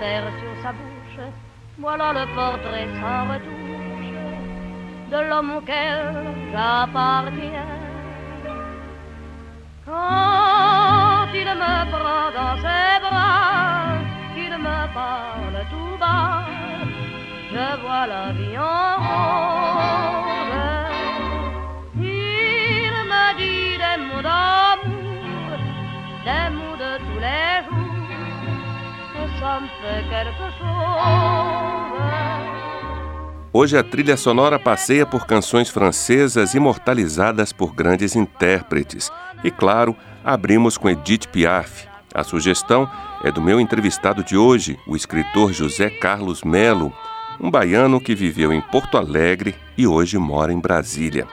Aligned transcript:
Perd 0.00 0.26
sur 0.40 0.62
sa 0.62 0.72
bouche, 0.72 1.26
voilà 1.78 2.12
le 2.12 2.24
portrait 2.34 2.88
sans 3.00 3.32
retouche 3.32 3.76
de 5.10 5.18
l'homme 5.28 5.52
auquel 5.56 6.00
j'appartiens. 6.52 7.72
Quand 9.84 11.28
il 11.32 11.48
me 11.62 11.74
prend 11.92 12.30
dans 12.38 12.56
ses 12.64 13.00
bras, 13.04 13.98
qu'il 14.34 14.56
me 14.58 14.94
parle 14.94 15.58
tout 15.70 15.96
bas, 16.00 16.44
je 17.52 17.80
vois 17.82 18.06
la 18.06 18.32
vie 18.32 18.58
en 18.58 18.96
rose. 19.06 20.25
Hoje 33.52 33.78
a 33.78 33.82
trilha 33.82 34.16
sonora 34.16 34.58
passeia 34.58 35.06
por 35.06 35.26
canções 35.26 35.70
francesas 35.70 36.54
imortalizadas 36.54 37.52
por 37.52 37.74
grandes 37.74 38.14
intérpretes. 38.14 39.10
E 39.42 39.50
claro, 39.50 39.96
abrimos 40.22 40.76
com 40.76 40.90
Edith 40.90 41.28
Piaf. 41.32 41.88
A 42.14 42.22
sugestão 42.22 42.90
é 43.24 43.30
do 43.30 43.40
meu 43.40 43.58
entrevistado 43.58 44.22
de 44.22 44.36
hoje, 44.36 44.78
o 44.86 44.94
escritor 44.94 45.52
José 45.52 45.88
Carlos 45.88 46.42
Melo, 46.42 46.92
um 47.40 47.50
baiano 47.50 48.00
que 48.00 48.14
viveu 48.14 48.52
em 48.52 48.60
Porto 48.60 48.98
Alegre 48.98 49.54
e 49.76 49.86
hoje 49.86 50.18
mora 50.18 50.52
em 50.52 50.60
Brasília. 50.60 51.26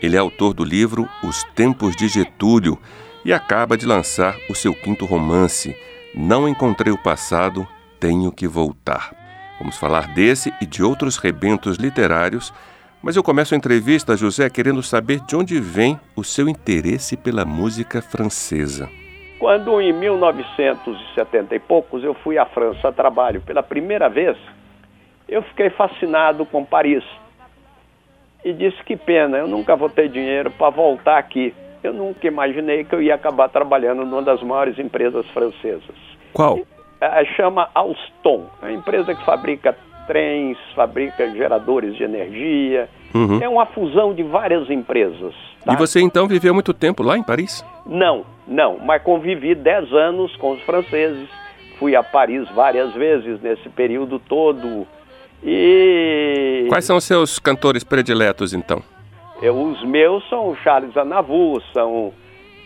Ele 0.00 0.16
é 0.16 0.18
autor 0.18 0.54
do 0.54 0.64
livro 0.64 1.08
Os 1.22 1.44
Tempos 1.54 1.94
de 1.96 2.08
Getúlio, 2.08 2.78
e 3.24 3.32
acaba 3.32 3.76
de 3.76 3.84
lançar 3.84 4.36
o 4.48 4.54
seu 4.54 4.72
quinto 4.72 5.04
romance, 5.04 5.76
Não 6.14 6.48
Encontrei 6.48 6.92
o 6.92 6.98
Passado, 6.98 7.68
Tenho 8.00 8.32
que 8.32 8.48
Voltar. 8.48 9.14
Vamos 9.58 9.76
falar 9.76 10.14
desse 10.14 10.52
e 10.60 10.64
de 10.64 10.82
outros 10.82 11.18
rebentos 11.18 11.76
literários, 11.76 12.52
mas 13.02 13.14
eu 13.14 13.22
começo 13.22 13.54
a 13.54 13.56
entrevista, 13.56 14.16
José, 14.16 14.48
querendo 14.48 14.82
saber 14.82 15.20
de 15.20 15.36
onde 15.36 15.60
vem 15.60 16.00
o 16.16 16.24
seu 16.24 16.48
interesse 16.48 17.16
pela 17.16 17.44
música 17.44 18.00
francesa. 18.00 18.88
Quando 19.38 19.80
em 19.80 19.92
1970 19.92 21.54
e 21.54 21.58
poucos 21.60 22.02
eu 22.02 22.14
fui 22.14 22.38
à 22.38 22.46
França 22.46 22.88
a 22.88 22.92
trabalho 22.92 23.42
pela 23.42 23.62
primeira 23.62 24.08
vez, 24.08 24.36
eu 25.28 25.42
fiquei 25.42 25.68
fascinado 25.70 26.46
com 26.46 26.64
Paris. 26.64 27.04
E 28.42 28.52
disse 28.52 28.82
que 28.84 28.96
pena, 28.96 29.36
eu 29.36 29.46
nunca 29.46 29.76
vou 29.76 29.90
ter 29.90 30.08
dinheiro 30.08 30.50
para 30.50 30.70
voltar 30.70 31.18
aqui 31.18 31.54
eu 31.82 31.92
nunca 31.92 32.26
imaginei 32.26 32.84
que 32.84 32.94
eu 32.94 33.02
ia 33.02 33.14
acabar 33.14 33.48
trabalhando 33.48 34.04
numa 34.04 34.22
das 34.22 34.42
maiores 34.42 34.78
empresas 34.78 35.26
francesas. 35.28 35.96
Qual? 36.32 36.60
É, 37.00 37.24
chama 37.36 37.68
Alstom, 37.74 38.46
é 38.62 38.66
uma 38.66 38.72
empresa 38.72 39.14
que 39.14 39.24
fabrica 39.24 39.76
trens, 40.06 40.56
fabrica 40.74 41.30
geradores 41.30 41.94
de 41.94 42.02
energia. 42.02 42.88
Uhum. 43.14 43.40
É 43.40 43.48
uma 43.48 43.66
fusão 43.66 44.12
de 44.12 44.22
várias 44.22 44.68
empresas. 44.68 45.34
Tá? 45.64 45.72
E 45.72 45.76
você 45.76 46.00
então 46.00 46.26
viveu 46.26 46.52
muito 46.52 46.74
tempo 46.74 47.02
lá 47.02 47.16
em 47.16 47.22
Paris? 47.22 47.64
Não, 47.86 48.24
não, 48.46 48.78
mas 48.78 49.02
convivi 49.02 49.54
10 49.54 49.92
anos 49.92 50.34
com 50.36 50.52
os 50.52 50.62
franceses. 50.62 51.28
Fui 51.78 51.94
a 51.94 52.02
Paris 52.02 52.48
várias 52.50 52.92
vezes 52.94 53.40
nesse 53.40 53.68
período 53.68 54.18
todo. 54.18 54.86
E. 55.44 56.66
Quais 56.68 56.84
são 56.84 56.96
os 56.96 57.04
seus 57.04 57.38
cantores 57.38 57.84
prediletos 57.84 58.52
então? 58.52 58.82
Eu, 59.40 59.60
os 59.60 59.82
meus 59.84 60.28
são 60.28 60.50
o 60.50 60.56
Charles 60.56 60.96
Anavu, 60.96 61.60
são 61.72 62.12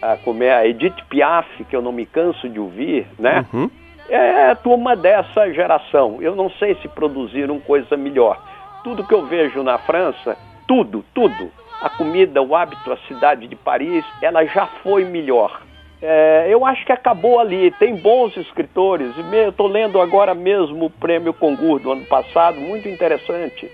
a, 0.00 0.16
como 0.16 0.42
é, 0.42 0.52
a 0.52 0.66
Edith 0.66 1.04
Piaf, 1.08 1.64
que 1.64 1.76
eu 1.76 1.82
não 1.82 1.92
me 1.92 2.06
canso 2.06 2.48
de 2.48 2.58
ouvir, 2.58 3.06
né? 3.18 3.46
Uhum. 3.52 3.70
É 4.08 4.50
a 4.50 4.54
turma 4.54 4.96
dessa 4.96 5.52
geração. 5.52 6.18
Eu 6.20 6.34
não 6.34 6.50
sei 6.50 6.74
se 6.76 6.88
produziram 6.88 7.60
coisa 7.60 7.96
melhor. 7.96 8.42
Tudo 8.82 9.06
que 9.06 9.14
eu 9.14 9.26
vejo 9.26 9.62
na 9.62 9.78
França, 9.78 10.36
tudo, 10.66 11.04
tudo, 11.14 11.50
a 11.80 11.88
comida, 11.88 12.42
o 12.42 12.54
hábito, 12.54 12.92
a 12.92 12.96
cidade 13.08 13.46
de 13.46 13.56
Paris, 13.56 14.04
ela 14.20 14.44
já 14.44 14.66
foi 14.82 15.04
melhor. 15.04 15.62
É, 16.02 16.46
eu 16.50 16.66
acho 16.66 16.84
que 16.84 16.92
acabou 16.92 17.38
ali. 17.38 17.70
Tem 17.72 17.94
bons 17.94 18.36
escritores. 18.36 19.14
Eu 19.32 19.50
estou 19.50 19.68
lendo 19.68 20.00
agora 20.00 20.34
mesmo 20.34 20.86
o 20.86 20.90
Prêmio 20.90 21.32
Congur 21.32 21.80
do 21.80 21.92
ano 21.92 22.04
passado, 22.06 22.60
muito 22.60 22.88
interessante. 22.88 23.70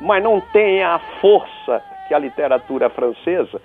Mas 0.00 0.22
não 0.22 0.40
tem 0.40 0.82
a 0.82 0.98
força 1.20 1.82
que 2.06 2.14
a 2.14 2.18
literatura 2.18 2.88
francesa, 2.88 3.60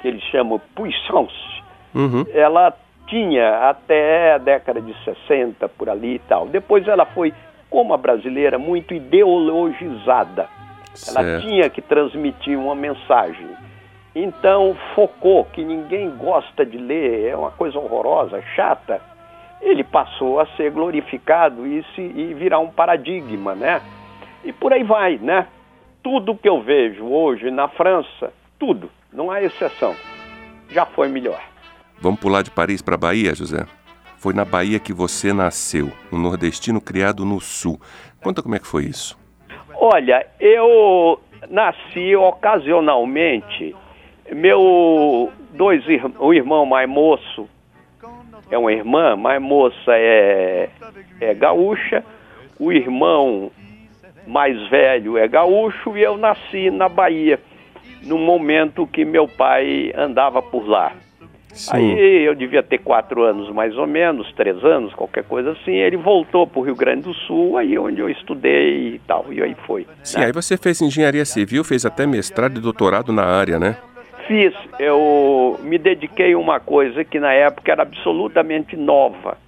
que 0.00 0.08
eles 0.08 0.22
chamam 0.24 0.60
puissance, 0.74 1.62
uhum. 1.94 2.24
ela 2.32 2.74
tinha 3.06 3.70
até 3.70 4.34
a 4.34 4.38
década 4.38 4.80
de 4.80 4.94
60, 5.04 5.68
por 5.70 5.88
ali 5.88 6.16
e 6.16 6.18
tal. 6.20 6.46
Depois 6.48 6.86
ela 6.88 7.06
foi, 7.06 7.32
como 7.70 7.94
a 7.94 7.96
brasileira, 7.96 8.58
muito 8.58 8.92
ideologizada. 8.92 10.48
Certo. 10.94 11.18
Ela 11.18 11.40
tinha 11.40 11.70
que 11.70 11.80
transmitir 11.80 12.58
uma 12.58 12.74
mensagem. 12.74 13.48
Então 14.14 14.74
focou 14.94 15.44
que 15.44 15.62
ninguém 15.62 16.10
gosta 16.10 16.64
de 16.64 16.78
ler, 16.78 17.28
é 17.28 17.36
uma 17.36 17.50
coisa 17.50 17.78
horrorosa, 17.78 18.40
chata. 18.54 19.00
Ele 19.60 19.84
passou 19.84 20.40
a 20.40 20.46
ser 20.56 20.70
glorificado 20.70 21.66
e, 21.66 21.84
se, 21.94 22.00
e 22.00 22.34
virar 22.34 22.58
um 22.58 22.70
paradigma, 22.70 23.54
né? 23.54 23.82
E 24.42 24.52
por 24.52 24.72
aí 24.72 24.82
vai, 24.82 25.18
né? 25.18 25.46
Tudo 26.06 26.36
que 26.36 26.48
eu 26.48 26.62
vejo 26.62 27.04
hoje 27.04 27.50
na 27.50 27.66
França, 27.66 28.32
tudo, 28.60 28.88
não 29.12 29.28
há 29.28 29.42
exceção, 29.42 29.92
já 30.70 30.86
foi 30.86 31.08
melhor. 31.08 31.42
Vamos 32.00 32.20
pular 32.20 32.42
de 32.42 32.50
Paris 32.52 32.80
para 32.80 32.96
Bahia, 32.96 33.34
José? 33.34 33.66
Foi 34.16 34.32
na 34.32 34.44
Bahia 34.44 34.78
que 34.78 34.92
você 34.92 35.32
nasceu, 35.32 35.90
um 36.12 36.16
nordestino 36.16 36.80
criado 36.80 37.24
no 37.24 37.40
Sul. 37.40 37.80
Conta 38.22 38.40
como 38.40 38.54
é 38.54 38.60
que 38.60 38.68
foi 38.68 38.84
isso. 38.84 39.18
Olha, 39.74 40.24
eu 40.38 41.18
nasci 41.50 42.14
ocasionalmente. 42.14 43.74
Meu 44.32 45.32
dois 45.54 45.82
o 46.20 46.32
irmão 46.32 46.64
mais 46.64 46.88
moço 46.88 47.48
é 48.48 48.56
uma 48.56 48.72
irmã, 48.72 49.16
mais 49.16 49.42
moça 49.42 49.90
é, 49.90 50.70
é 51.20 51.34
gaúcha. 51.34 52.04
O 52.60 52.70
irmão 52.70 53.50
mais 54.26 54.68
velho 54.68 55.16
é 55.16 55.28
gaúcho 55.28 55.96
e 55.96 56.02
eu 56.02 56.16
nasci 56.16 56.70
na 56.70 56.88
Bahia, 56.88 57.38
no 58.02 58.18
momento 58.18 58.86
que 58.86 59.04
meu 59.04 59.28
pai 59.28 59.92
andava 59.96 60.42
por 60.42 60.66
lá. 60.66 60.92
Sim. 61.52 61.74
Aí 61.74 62.24
eu 62.26 62.34
devia 62.34 62.62
ter 62.62 62.78
quatro 62.78 63.22
anos 63.22 63.50
mais 63.50 63.76
ou 63.78 63.86
menos, 63.86 64.30
três 64.34 64.62
anos, 64.62 64.92
qualquer 64.92 65.24
coisa 65.24 65.52
assim. 65.52 65.72
Ele 65.72 65.96
voltou 65.96 66.46
para 66.46 66.60
o 66.60 66.62
Rio 66.62 66.74
Grande 66.74 67.02
do 67.02 67.14
Sul, 67.14 67.56
aí 67.56 67.78
onde 67.78 68.00
eu 68.00 68.10
estudei 68.10 68.96
e 68.96 69.00
tal, 69.06 69.32
e 69.32 69.42
aí 69.42 69.56
foi. 69.66 69.86
Sim, 70.02 70.18
né? 70.18 70.26
aí 70.26 70.32
você 70.32 70.58
fez 70.58 70.82
engenharia 70.82 71.24
civil, 71.24 71.64
fez 71.64 71.86
até 71.86 72.06
mestrado 72.06 72.58
e 72.58 72.60
doutorado 72.60 73.10
na 73.10 73.24
área, 73.24 73.58
né? 73.58 73.78
Fiz. 74.26 74.52
Eu 74.78 75.58
me 75.62 75.78
dediquei 75.78 76.34
a 76.34 76.38
uma 76.38 76.60
coisa 76.60 77.02
que 77.04 77.18
na 77.18 77.32
época 77.32 77.72
era 77.72 77.82
absolutamente 77.82 78.76
nova 78.76 79.38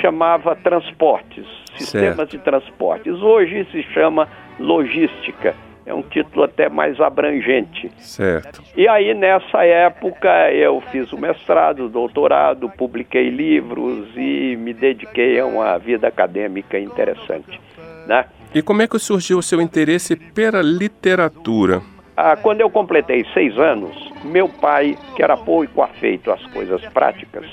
chamava 0.00 0.54
transportes, 0.56 1.46
sistemas 1.76 2.16
certo. 2.16 2.30
de 2.30 2.38
transportes. 2.38 3.14
Hoje 3.14 3.66
se 3.70 3.82
chama 3.94 4.28
logística. 4.58 5.54
É 5.86 5.94
um 5.94 6.02
título 6.02 6.44
até 6.44 6.68
mais 6.68 7.00
abrangente. 7.00 7.90
Certo. 7.96 8.62
E 8.76 8.86
aí, 8.86 9.14
nessa 9.14 9.64
época, 9.64 10.52
eu 10.52 10.82
fiz 10.92 11.10
o 11.14 11.18
mestrado, 11.18 11.86
o 11.86 11.88
doutorado, 11.88 12.68
publiquei 12.68 13.30
livros 13.30 14.06
e 14.14 14.54
me 14.56 14.74
dediquei 14.74 15.40
a 15.40 15.46
uma 15.46 15.78
vida 15.78 16.06
acadêmica 16.06 16.78
interessante. 16.78 17.58
Né? 18.06 18.26
E 18.54 18.60
como 18.60 18.82
é 18.82 18.86
que 18.86 18.98
surgiu 18.98 19.38
o 19.38 19.42
seu 19.42 19.62
interesse 19.62 20.14
pela 20.14 20.60
literatura? 20.60 21.80
Ah, 22.14 22.36
quando 22.36 22.60
eu 22.60 22.68
completei 22.68 23.24
seis 23.32 23.56
anos, 23.56 23.96
meu 24.24 24.48
pai, 24.48 24.98
que 25.14 25.22
era 25.22 25.36
pouco 25.36 25.80
afeito 25.80 26.30
às 26.30 26.44
coisas 26.46 26.84
práticas, 26.86 27.46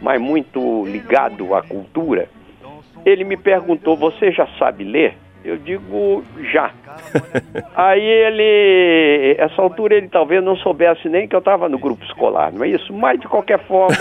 mas 0.00 0.20
muito 0.20 0.84
ligado 0.86 1.54
à 1.54 1.62
cultura, 1.62 2.28
ele 3.04 3.24
me 3.24 3.36
perguntou: 3.36 3.96
Você 3.96 4.32
já 4.32 4.46
sabe 4.58 4.84
ler? 4.84 5.16
Eu 5.44 5.56
digo 5.56 6.24
já. 6.52 6.72
Aí 7.74 8.04
ele, 8.04 9.36
essa 9.38 9.62
altura 9.62 9.94
ele 9.94 10.08
talvez 10.08 10.42
não 10.42 10.56
soubesse 10.56 11.08
nem 11.08 11.28
que 11.28 11.34
eu 11.34 11.38
estava 11.38 11.68
no 11.68 11.78
grupo 11.78 12.04
escolar, 12.04 12.52
não 12.52 12.64
é 12.64 12.68
isso? 12.68 12.92
Mas 12.92 13.20
de 13.20 13.28
qualquer 13.28 13.60
forma, 13.66 13.96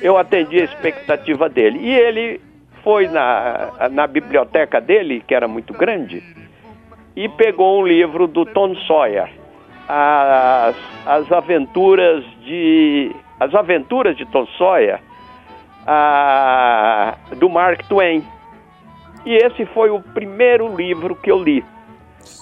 eu 0.00 0.16
atendi 0.16 0.60
a 0.60 0.64
expectativa 0.64 1.48
dele. 1.48 1.78
E 1.80 1.92
ele 1.92 2.40
foi 2.82 3.08
na, 3.08 3.88
na 3.90 4.06
biblioteca 4.06 4.80
dele, 4.80 5.22
que 5.26 5.34
era 5.34 5.48
muito 5.48 5.72
grande, 5.72 6.22
e 7.14 7.28
pegou 7.28 7.80
um 7.80 7.86
livro 7.86 8.26
do 8.26 8.44
Tom 8.46 8.74
Sawyer, 8.86 9.28
as, 9.88 10.76
as 11.06 11.30
aventuras 11.32 12.24
de 12.44 13.14
as 13.38 13.52
aventuras 13.54 14.16
de 14.16 14.24
Tom 14.26 14.46
Sawyer, 14.56 15.00
a, 15.86 17.16
do 17.36 17.48
Mark 17.48 17.82
Twain. 17.88 18.24
E 19.24 19.34
esse 19.34 19.64
foi 19.66 19.90
o 19.90 20.00
primeiro 20.00 20.74
livro 20.74 21.14
que 21.14 21.30
eu 21.30 21.42
li. 21.42 21.64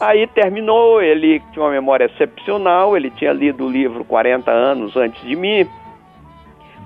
Aí 0.01 0.27
terminou, 0.27 1.03
ele 1.03 1.41
tinha 1.53 1.65
uma 1.65 1.71
memória 1.71 2.05
excepcional, 2.05 2.97
ele 2.97 3.11
tinha 3.11 3.33
lido 3.33 3.67
o 3.67 3.71
livro 3.71 4.05
40 4.05 4.51
anos 4.51 4.97
antes 4.97 5.23
de 5.23 5.37
mim, 5.37 5.67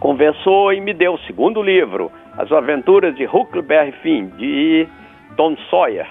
conversou 0.00 0.72
e 0.72 0.80
me 0.80 0.92
deu 0.92 1.14
o 1.14 1.18
segundo 1.20 1.62
livro, 1.62 2.10
As 2.36 2.50
Aventuras 2.50 3.14
de 3.16 3.24
Huckleberry 3.24 3.92
Finn, 4.02 4.26
de 4.36 4.88
Tom 5.36 5.56
Sawyer. 5.70 6.08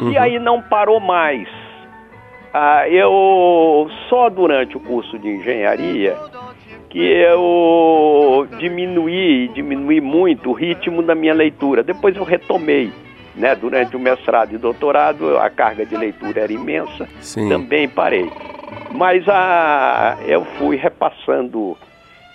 Uhum. 0.00 0.12
E 0.12 0.18
aí 0.18 0.38
não 0.38 0.62
parou 0.62 0.98
mais. 0.98 1.46
Ah, 2.52 2.88
eu 2.88 3.88
só 4.08 4.28
durante 4.28 4.76
o 4.76 4.80
curso 4.80 5.18
de 5.18 5.28
engenharia 5.28 6.16
que 6.90 6.98
eu 6.98 8.46
diminuí, 8.58 9.48
diminuí 9.54 10.00
muito 10.00 10.50
o 10.50 10.52
ritmo 10.52 11.02
da 11.02 11.14
minha 11.14 11.32
leitura. 11.32 11.82
Depois 11.82 12.16
eu 12.16 12.24
retomei 12.24 12.92
né? 13.34 13.54
Durante 13.54 13.96
o 13.96 14.00
mestrado 14.00 14.54
e 14.54 14.58
doutorado, 14.58 15.38
a 15.38 15.48
carga 15.48 15.84
de 15.84 15.96
leitura 15.96 16.42
era 16.42 16.52
imensa, 16.52 17.08
Sim. 17.20 17.48
também 17.48 17.88
parei. 17.88 18.30
Mas 18.92 19.28
a, 19.28 20.18
eu 20.26 20.44
fui 20.58 20.76
repassando 20.76 21.76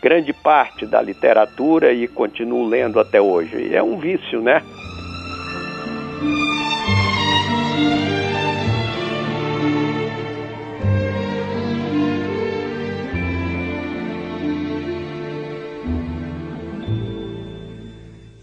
grande 0.02 0.34
parte 0.34 0.86
da 0.86 1.02
literatura 1.02 1.92
e 1.92 2.08
continuo 2.08 2.68
lendo 2.68 3.00
até 3.00 3.22
hoje. 3.22 3.74
É 3.74 3.82
um 3.82 3.98
vício, 3.98 4.42
né? 4.42 4.62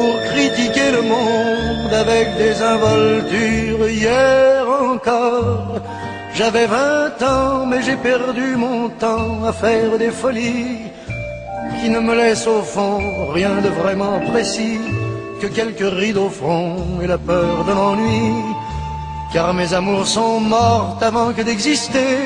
pour 0.00 0.16
critiquer 0.32 0.90
le 0.98 1.02
monde 1.14 1.92
avec 2.04 2.26
des 2.42 2.54
involtures. 2.74 3.82
Hier 3.88 4.64
encore, 4.92 5.74
j'avais 6.38 6.66
vingt 6.66 7.18
ans, 7.34 7.66
mais 7.68 7.82
j'ai 7.86 7.98
perdu 8.10 8.46
mon 8.66 8.88
temps 9.04 9.44
à 9.50 9.52
faire 9.52 9.92
des 10.02 10.12
folies 10.20 10.78
qui 11.78 11.88
ne 11.94 12.00
me 12.06 12.14
laissent 12.20 12.50
au 12.58 12.62
fond 12.74 13.00
rien 13.38 13.54
de 13.66 13.70
vraiment 13.82 14.18
précis 14.30 14.80
que 15.40 15.48
quelques 15.58 15.90
rides 16.00 16.22
au 16.28 16.30
front 16.40 16.76
et 17.02 17.06
la 17.14 17.18
peur 17.18 17.54
de 17.68 17.72
l'ennui. 17.78 18.28
Car 19.32 19.52
mes 19.54 19.70
amours 19.80 20.08
sont 20.18 20.40
mortes 20.40 21.02
avant 21.10 21.30
que 21.34 21.42
d'exister. 21.42 22.16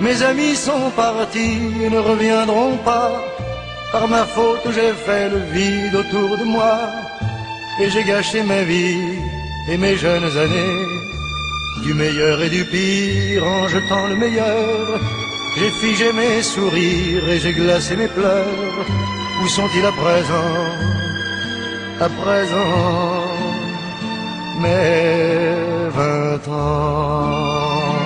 Mes 0.00 0.22
amis 0.22 0.56
sont 0.68 0.86
partis 1.04 1.60
et 1.84 1.90
ne 1.90 2.00
reviendront 2.10 2.76
pas. 2.90 3.10
Par 3.92 4.06
ma 4.06 4.24
faute, 4.24 4.66
j'ai 4.76 4.92
fait 5.06 5.28
le 5.28 5.40
vide 5.52 5.94
autour 5.94 6.38
de 6.38 6.44
moi 6.44 6.78
et 7.80 7.90
j'ai 7.90 8.04
gâché 8.04 8.42
ma 8.42 8.62
vie 8.62 9.18
et 9.68 9.76
mes 9.76 9.96
jeunes 9.96 10.36
années. 10.44 10.86
Du 11.82 11.94
meilleur 11.94 12.40
et 12.42 12.50
du 12.50 12.64
pire 12.66 13.44
en 13.44 13.66
jetant 13.66 14.06
le 14.06 14.16
meilleur, 14.16 15.00
j'ai 15.56 15.70
figé 15.82 16.12
mes 16.12 16.42
sourires 16.42 17.28
et 17.28 17.38
j'ai 17.40 17.52
glacé 17.52 17.96
mes 17.96 18.08
pleurs. 18.08 18.86
Où 19.42 19.48
sont-ils 19.48 19.86
à 19.86 19.92
présent? 19.92 20.52
À 22.00 22.08
présent, 22.08 23.24
mes 24.60 25.90
vingt 25.98 26.48
ans. 26.48 27.99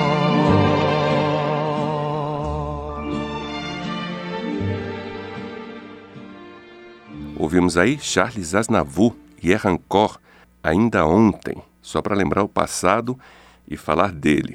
Ouvimos 7.37 7.77
aí 7.77 7.99
Charles 7.99 8.55
Aznavour 8.55 9.17
e 9.43 9.51
Errancor, 9.51 10.21
ainda 10.63 11.05
ontem, 11.05 11.57
só 11.83 12.01
para 12.01 12.15
lembrar 12.15 12.45
o 12.45 12.49
passado 12.49 13.19
e 13.69 13.77
falar 13.77 14.13
dele. 14.13 14.55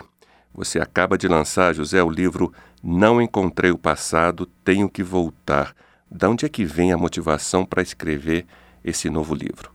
Você 0.54 0.80
acaba 0.80 1.18
de 1.18 1.28
lançar, 1.28 1.74
José, 1.74 2.02
o 2.02 2.10
livro 2.10 2.54
Não 2.82 3.22
Encontrei 3.22 3.70
o 3.70 3.78
Passado, 3.78 4.46
Tenho 4.64 4.90
que 4.90 5.04
Voltar. 5.04 5.74
Da 6.10 6.30
onde 6.30 6.46
é 6.46 6.50
que 6.50 6.64
vem 6.64 6.94
a 6.94 6.98
motivação 6.98 7.66
para 7.66 7.82
escrever 7.82 8.46
esse 8.84 9.10
novo 9.10 9.36
livro? 9.36 9.70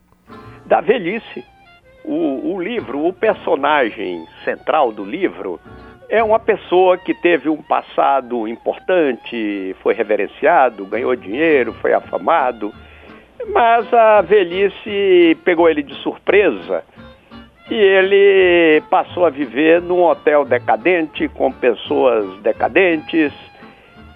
Da 0.65 0.81
velhice. 0.81 1.45
O, 2.03 2.55
o 2.55 2.61
livro, 2.61 3.05
o 3.05 3.13
personagem 3.13 4.25
central 4.43 4.91
do 4.91 5.05
livro 5.05 5.59
é 6.09 6.23
uma 6.23 6.39
pessoa 6.39 6.97
que 6.97 7.13
teve 7.13 7.49
um 7.49 7.61
passado 7.61 8.47
importante, 8.47 9.75
foi 9.81 9.93
reverenciado, 9.93 10.85
ganhou 10.85 11.15
dinheiro, 11.15 11.71
foi 11.73 11.93
afamado 11.93 12.73
mas 13.53 13.91
a 13.93 14.21
velhice 14.21 15.37
pegou 15.43 15.69
ele 15.69 15.83
de 15.83 15.93
surpresa 15.95 16.83
e 17.69 17.75
ele 17.75 18.81
passou 18.89 19.25
a 19.25 19.29
viver 19.29 19.81
num 19.81 20.03
hotel 20.03 20.45
decadente, 20.45 21.27
com 21.29 21.51
pessoas 21.51 22.39
decadentes 22.41 23.33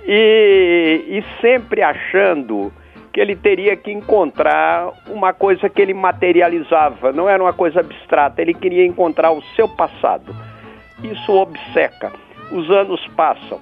e, 0.05 1.03
e 1.07 1.41
sempre 1.41 1.81
achando 1.81 2.71
que 3.11 3.19
ele 3.19 3.35
teria 3.35 3.75
que 3.75 3.91
encontrar 3.91 4.91
uma 5.07 5.33
coisa 5.33 5.67
que 5.67 5.81
ele 5.81 5.93
materializava, 5.93 7.11
não 7.11 7.27
era 7.27 7.41
uma 7.41 7.53
coisa 7.53 7.79
abstrata, 7.79 8.41
ele 8.41 8.53
queria 8.53 8.85
encontrar 8.85 9.31
o 9.31 9.41
seu 9.55 9.67
passado. 9.67 10.33
Isso 11.03 11.31
obceca. 11.31 12.11
Os 12.51 12.69
anos 12.69 13.05
passam 13.15 13.59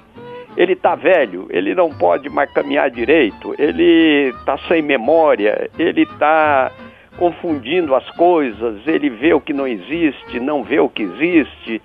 ele 0.57 0.73
está 0.73 0.95
velho, 0.95 1.47
ele 1.51 1.75
não 1.75 1.89
pode 1.91 2.29
mais 2.29 2.51
caminhar 2.51 2.89
direito, 2.89 3.53
ele 3.59 4.29
está 4.29 4.57
sem 4.67 4.81
memória, 4.81 5.69
ele 5.77 6.01
está 6.01 6.71
confundindo 7.15 7.93
as 7.93 8.09
coisas, 8.11 8.85
ele 8.87 9.09
vê 9.09 9.33
o 9.33 9.39
que 9.39 9.53
não 9.53 9.67
existe, 9.67 10.39
não 10.39 10.63
vê 10.63 10.79
o 10.79 10.89
que 10.89 11.03
existe, 11.03 11.81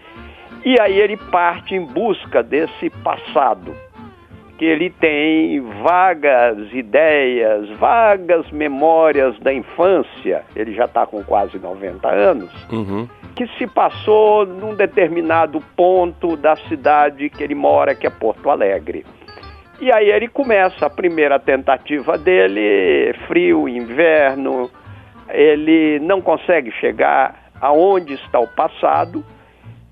e 0.64 0.80
aí 0.80 0.98
ele 0.98 1.18
parte 1.18 1.74
em 1.74 1.84
busca 1.84 2.42
desse 2.42 2.88
passado, 3.02 3.74
que 4.56 4.64
ele 4.64 4.88
tem 4.88 5.60
vagas 5.82 6.72
ideias, 6.72 7.68
vagas 7.78 8.50
memórias 8.50 9.38
da 9.40 9.52
infância, 9.52 10.44
ele 10.56 10.72
já 10.72 10.86
está 10.86 11.06
com 11.06 11.22
quase 11.22 11.58
90 11.58 12.08
anos. 12.08 12.50
Uhum 12.70 13.06
que 13.34 13.46
se 13.58 13.66
passou 13.66 14.46
num 14.46 14.74
determinado 14.74 15.60
ponto 15.76 16.36
da 16.36 16.56
cidade 16.56 17.30
que 17.30 17.42
ele 17.42 17.54
mora, 17.54 17.94
que 17.94 18.06
é 18.06 18.10
Porto 18.10 18.50
Alegre. 18.50 19.04
E 19.80 19.92
aí 19.92 20.10
ele 20.10 20.28
começa 20.28 20.86
a 20.86 20.90
primeira 20.90 21.38
tentativa 21.38 22.16
dele, 22.16 23.14
frio, 23.26 23.68
inverno, 23.68 24.70
ele 25.28 25.98
não 26.00 26.20
consegue 26.20 26.70
chegar 26.72 27.50
aonde 27.60 28.14
está 28.14 28.38
o 28.38 28.46
passado 28.46 29.24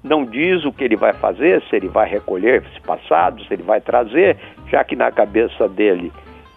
não 0.03 0.25
diz 0.25 0.65
o 0.65 0.73
que 0.73 0.85
ele 0.85 0.97
vai 0.97 1.13
fazer, 1.13 1.63
se 1.69 1.77
ele 1.77 1.89
vai 1.89 2.09
recolher 2.09 2.63
esse 2.63 2.81
passado, 2.81 3.45
se 3.45 3.53
ele 3.53 3.63
vai 3.63 3.81
trazer, 3.81 4.37
já 4.69 4.83
que 4.83 4.97
na 4.97 5.11
cabeça 5.11 5.69
dele 5.69 6.11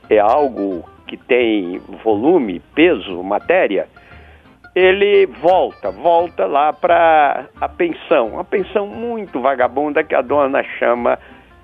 é 0.10 0.20
algo 0.20 0.84
que 1.08 1.18
tem 1.18 1.80
volume, 2.04 2.62
peso, 2.74 3.22
matéria, 3.22 3.88
ele 4.76 5.28
volta, 5.28 5.92
volta 5.92 6.46
lá 6.46 6.74
para 6.74 7.46
a 7.62 7.70
pensão, 7.70 8.30
uma 8.30 8.44
pensão 8.44 8.88
muito 8.88 9.40
vagabunda 9.40 10.04
que 10.04 10.16
a 10.16 10.22
dona 10.22 10.64
chama 10.80 11.20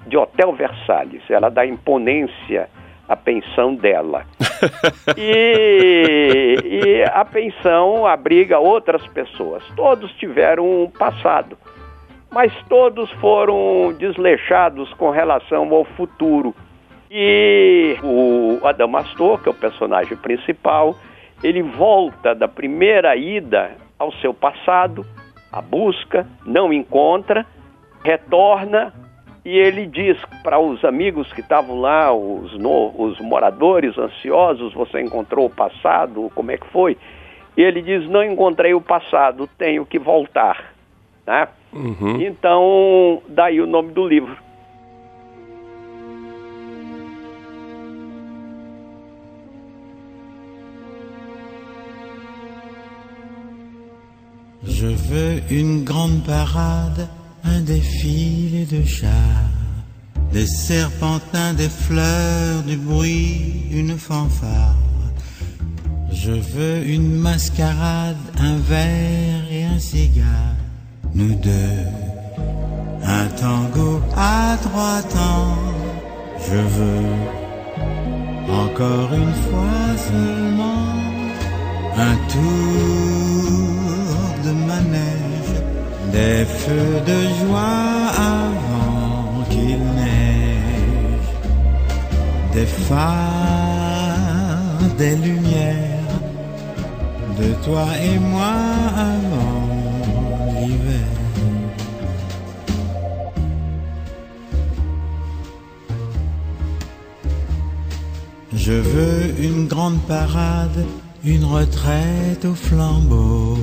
de 0.06 0.16
Hotel 0.16 0.54
Versalhes. 0.54 1.24
Ela 1.30 1.50
dá 1.50 1.66
imponência 1.66 2.70
à 3.08 3.16
pensão 3.16 3.74
dela. 3.74 4.26
e, 5.18 6.56
e 6.64 7.04
a 7.12 7.26
pensão 7.26 8.06
abriga 8.06 8.60
outras 8.60 9.06
pessoas. 9.08 9.64
Todos 9.76 10.12
tiveram 10.14 10.84
um 10.84 10.90
passado, 10.92 11.58
mas 12.32 12.54
todos 12.68 13.10
foram 13.14 13.92
desleixados 13.98 14.94
com 14.94 15.10
relação 15.10 15.74
ao 15.74 15.84
futuro. 15.84 16.54
E 17.10 17.98
o 18.04 18.60
Adamastor, 18.64 19.42
que 19.42 19.50
é 19.50 19.52
o 19.52 19.56
personagem 19.56 20.16
principal, 20.16 20.96
ele 21.44 21.62
volta 21.62 22.36
da 22.36 22.48
primeira 22.48 23.16
ida 23.16 23.72
ao 23.98 24.12
seu 24.14 24.34
passado, 24.34 25.06
a 25.52 25.62
busca, 25.62 26.28
não 26.46 26.72
encontra, 26.72 27.46
retorna 28.04 28.94
e 29.44 29.58
ele 29.58 29.88
diz 29.88 30.18
para 30.44 30.60
os 30.60 30.84
amigos 30.84 31.32
que 31.34 31.42
estavam 31.42 31.80
lá, 31.80 32.14
os, 32.14 32.58
no, 32.58 32.94
os 32.98 33.20
moradores 33.20 33.98
ansiosos: 33.98 34.74
Você 34.74 35.02
encontrou 35.02 35.46
o 35.46 35.50
passado? 35.50 36.32
Como 36.36 36.52
é 36.52 36.58
que 36.58 36.68
foi? 36.68 36.98
E 37.58 37.62
ele 37.62 37.82
diz: 37.82 38.08
Não 38.10 38.24
encontrei 38.24 38.74
o 38.74 38.82
passado, 38.82 39.50
tenho 39.58 39.86
que 39.86 39.98
voltar. 39.98 40.74
Né? 41.26 41.48
Uhum. 41.72 42.22
Então, 42.22 43.22
daí 43.28 43.62
o 43.62 43.68
nome 43.68 43.92
do 43.92 44.08
livro. 44.08 44.38
Je 54.70 54.88
veux 54.88 55.42
une 55.50 55.84
grande 55.84 56.24
parade, 56.24 57.08
un 57.44 57.60
défilé 57.62 58.66
de 58.66 58.86
chars, 58.86 59.12
des 60.32 60.48
serpentins, 60.48 61.54
des 61.54 61.70
fleurs, 61.70 62.62
du 62.66 62.78
bruit, 62.78 63.64
une 63.72 63.98
fanfare. 63.98 64.78
Je 66.12 66.32
veux 66.32 66.88
une 66.88 67.16
mascarade, 67.16 68.18
un 68.40 68.58
verre 68.58 69.46
et 69.52 69.66
un 69.66 69.80
cigare, 69.80 70.56
nous 71.14 71.36
deux. 71.36 71.86
Un 73.04 73.28
tango 73.40 74.02
à 74.16 74.58
trois 74.62 75.02
temps, 75.04 75.58
je 76.48 76.58
veux 76.58 77.40
encore 78.50 79.14
une 79.14 79.34
fois 79.34 79.98
seulement 80.10 80.90
un 81.98 82.16
tour 82.28 83.89
des 86.12 86.46
feux 86.46 87.02
de 87.06 87.20
joie 87.40 88.12
avant 88.18 89.44
qu'il 89.50 89.80
neige, 90.02 91.30
des 92.54 92.66
phares, 92.66 93.08
des 94.98 95.16
lumières, 95.16 96.16
de 97.40 97.54
toi 97.66 97.88
et 98.02 98.18
moi 98.20 98.54
avant 98.96 99.70
l'hiver. 100.60 101.20
Je 108.54 108.74
veux 108.74 109.40
une 109.40 109.68
grande 109.68 110.00
parade, 110.02 110.86
une 111.24 111.46
retraite 111.46 112.46
au 112.46 112.56
flambeau 112.56 113.58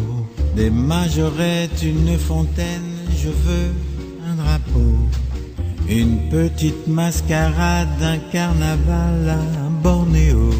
des 0.56 0.70
majorettes, 0.70 1.82
une 1.82 2.18
fontaine, 2.18 2.90
je 3.22 3.28
veux 3.28 3.72
un 4.26 4.34
drapeau, 4.42 4.96
une 5.86 6.30
petite 6.30 6.88
mascarade, 6.88 8.02
un 8.02 8.18
carnaval 8.32 9.28
à 9.28 9.68
Bornéo, 9.82 10.50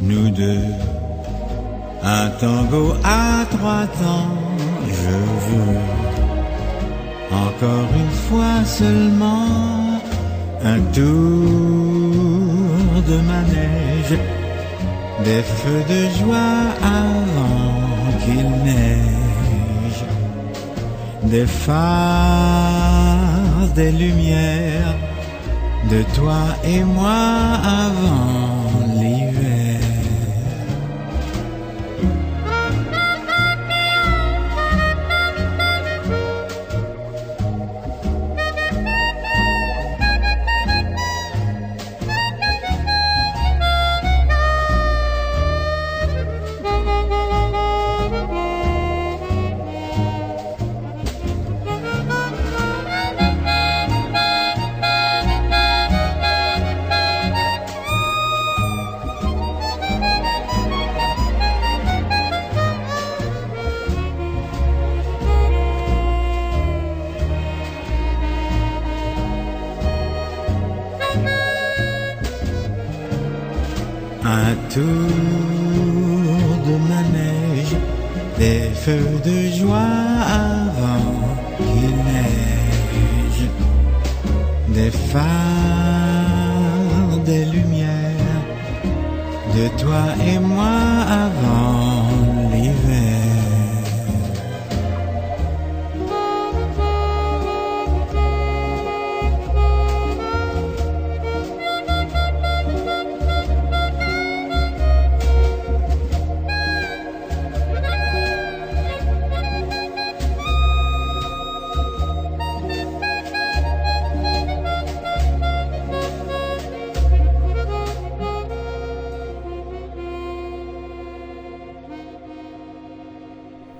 nous 0.00 0.30
deux, 0.30 0.64
un 2.02 2.30
tango 2.40 2.94
à 3.04 3.44
trois 3.50 3.86
temps, 4.02 4.34
je 4.86 5.16
veux 5.46 5.78
encore 7.30 7.90
une 8.02 8.14
fois 8.28 8.64
seulement 8.64 10.00
un 10.64 10.80
tour 10.96 11.04
de 13.10 13.16
manège, 13.32 14.18
des 15.22 15.42
feux 15.42 15.84
de 15.92 16.02
joie 16.18 16.60
avant 16.82 17.78
qu'il 18.24 18.48
neige 18.64 19.17
des 21.22 21.46
phares, 21.46 21.76
des 23.74 23.92
lumières, 23.92 24.94
de 25.90 26.02
toi 26.14 26.42
et 26.64 26.84
moi 26.84 27.18
avant 27.64 28.47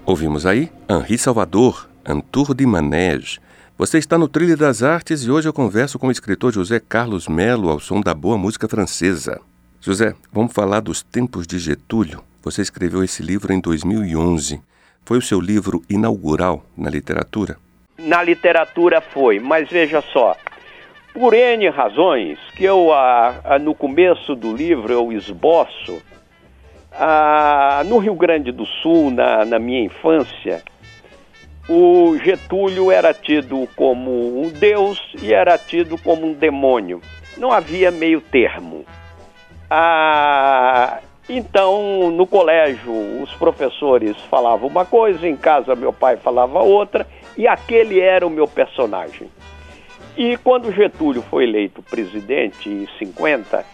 Ouvimos 0.09 0.47
aí 0.47 0.71
Henri 0.89 1.19
Salvador, 1.19 1.87
Un 2.09 2.23
Tour 2.23 2.55
de 2.55 2.65
Manège. 2.65 3.39
Você 3.77 3.99
está 3.99 4.17
no 4.17 4.27
Trilho 4.27 4.57
das 4.57 4.83
Artes 4.83 5.23
e 5.23 5.31
hoje 5.31 5.47
eu 5.47 5.53
converso 5.53 5.99
com 5.99 6.07
o 6.07 6.11
escritor 6.11 6.51
José 6.51 6.81
Carlos 6.81 7.29
Melo 7.29 7.69
ao 7.69 7.79
som 7.79 8.01
da 8.01 8.15
boa 8.15 8.39
música 8.39 8.67
francesa. 8.67 9.39
José, 9.83 10.15
vamos 10.33 10.55
falar 10.55 10.81
dos 10.81 11.03
tempos 11.03 11.47
de 11.47 11.59
Getúlio. 11.59 12.25
Você 12.43 12.63
escreveu 12.63 13.05
esse 13.05 13.23
livro 13.23 13.53
em 13.53 13.61
2011. 13.61 14.63
Foi 15.05 15.19
o 15.19 15.23
seu 15.23 15.43
livro 15.43 15.83
inaugural 15.91 16.65
na 16.75 16.89
literatura? 16.89 17.59
Na 17.99 18.23
literatura 18.23 19.03
foi, 19.03 19.39
mas 19.39 19.69
veja 19.69 20.03
só, 20.11 20.35
por 21.13 21.35
N 21.35 21.69
razões 21.69 22.39
que 22.57 22.65
eu 22.65 22.89
no 23.61 23.75
começo 23.75 24.35
do 24.35 24.57
livro 24.57 24.91
eu 24.91 25.13
esboço, 25.13 26.01
ah, 26.93 27.83
no 27.87 27.99
Rio 27.99 28.15
Grande 28.15 28.53
do 28.53 28.67
Sul, 28.67 29.11
na, 29.11 29.45
na 29.45 29.59
minha 29.59 29.85
infância, 29.85 30.63
o 31.69 32.17
Getúlio 32.25 32.91
era 32.91 33.13
tido 33.13 33.69
como 33.77 34.41
um 34.41 34.49
deus 34.49 34.99
e 35.21 35.33
era 35.33 35.59
tido 35.59 35.99
como 35.99 36.27
um 36.27 36.33
demônio. 36.33 37.01
Não 37.37 37.53
havia 37.53 37.91
meio 37.91 38.21
termo. 38.21 38.85
Ah, 39.71 41.01
então, 41.29 42.11
no 42.11 42.27
colégio, 42.27 43.23
os 43.23 43.31
professores 43.35 44.17
falavam 44.31 44.67
uma 44.67 44.87
coisa, 44.87 45.29
em 45.29 45.37
casa, 45.37 45.75
meu 45.75 45.93
pai 45.93 46.17
falava 46.17 46.61
outra, 46.61 47.07
e 47.37 47.47
aquele 47.47 48.01
era 48.01 48.27
o 48.27 48.31
meu 48.31 48.49
personagem. 48.49 49.31
E 50.17 50.39
quando 50.39 50.73
Getúlio 50.73 51.23
foi 51.23 51.45
eleito 51.45 51.83
presidente 51.83 52.69
em 52.69 52.89
50, 52.99 53.65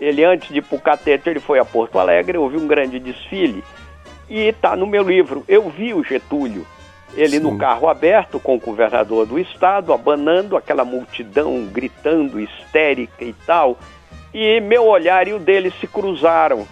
ele, 0.00 0.24
antes 0.24 0.48
de 0.48 0.58
ir 0.58 0.62
para 0.62 0.76
o 0.76 0.80
Catete, 0.80 1.28
ele 1.28 1.40
foi 1.40 1.58
a 1.58 1.64
Porto 1.64 1.98
Alegre, 1.98 2.38
houve 2.38 2.56
um 2.56 2.66
grande 2.66 2.98
desfile, 2.98 3.64
e 4.28 4.40
está 4.40 4.76
no 4.76 4.86
meu 4.86 5.02
livro. 5.02 5.44
Eu 5.48 5.68
vi 5.68 5.94
o 5.94 6.04
Getúlio 6.04 6.66
ele 7.14 7.38
Sim. 7.38 7.40
no 7.40 7.56
carro 7.56 7.88
aberto 7.88 8.38
com 8.38 8.56
o 8.56 8.60
governador 8.60 9.26
do 9.26 9.38
estado, 9.38 9.92
abanando 9.92 10.56
aquela 10.56 10.84
multidão, 10.84 11.66
gritando, 11.66 12.40
histérica 12.40 13.24
e 13.24 13.32
tal. 13.46 13.78
E 14.32 14.60
meu 14.60 14.86
olhar 14.86 15.26
e 15.26 15.32
o 15.32 15.38
dele 15.38 15.72
se 15.80 15.86
cruzaram. 15.86 16.66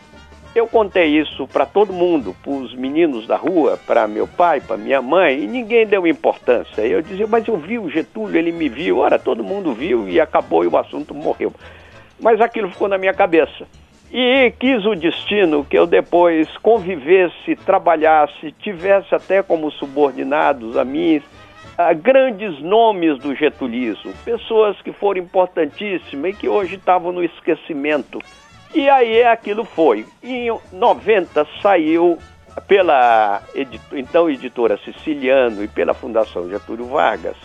Eu 0.54 0.66
contei 0.66 1.18
isso 1.18 1.46
para 1.46 1.66
todo 1.66 1.92
mundo, 1.92 2.34
para 2.42 2.52
os 2.52 2.74
meninos 2.74 3.26
da 3.26 3.36
rua, 3.36 3.78
para 3.86 4.08
meu 4.08 4.26
pai, 4.26 4.60
para 4.60 4.76
minha 4.76 5.02
mãe, 5.02 5.42
e 5.42 5.46
ninguém 5.46 5.86
deu 5.86 6.06
importância. 6.06 6.80
Eu 6.80 7.02
dizia, 7.02 7.26
mas 7.26 7.46
eu 7.46 7.58
vi 7.58 7.78
o 7.78 7.90
Getúlio, 7.90 8.38
ele 8.38 8.52
me 8.52 8.68
viu. 8.68 8.98
Ora, 8.98 9.18
todo 9.18 9.44
mundo 9.44 9.74
viu 9.74 10.08
e 10.08 10.18
acabou 10.18 10.64
e 10.64 10.66
o 10.66 10.78
assunto 10.78 11.14
morreu. 11.14 11.52
Mas 12.20 12.40
aquilo 12.40 12.70
ficou 12.70 12.88
na 12.88 12.98
minha 12.98 13.14
cabeça. 13.14 13.66
E 14.10 14.52
quis 14.58 14.84
o 14.86 14.94
destino 14.94 15.64
que 15.64 15.76
eu 15.76 15.86
depois 15.86 16.48
convivesse, 16.58 17.56
trabalhasse, 17.56 18.52
tivesse 18.52 19.14
até 19.14 19.42
como 19.42 19.70
subordinados 19.72 20.76
a 20.76 20.84
mim 20.84 21.20
a 21.76 21.92
grandes 21.92 22.58
nomes 22.62 23.18
do 23.18 23.34
getulismo, 23.34 24.12
pessoas 24.24 24.80
que 24.80 24.92
foram 24.92 25.20
importantíssimas 25.20 26.30
e 26.30 26.36
que 26.36 26.48
hoje 26.48 26.76
estavam 26.76 27.12
no 27.12 27.22
esquecimento. 27.22 28.18
E 28.74 28.88
aí 28.88 29.22
aquilo 29.24 29.64
foi. 29.64 30.06
Em 30.22 30.48
90 30.72 31.46
saiu 31.60 32.18
pela 32.66 33.42
então 33.92 34.30
editora 34.30 34.78
Siciliano 34.78 35.62
e 35.62 35.68
pela 35.68 35.92
Fundação 35.92 36.48
Getúlio 36.48 36.86
Vargas 36.86 37.36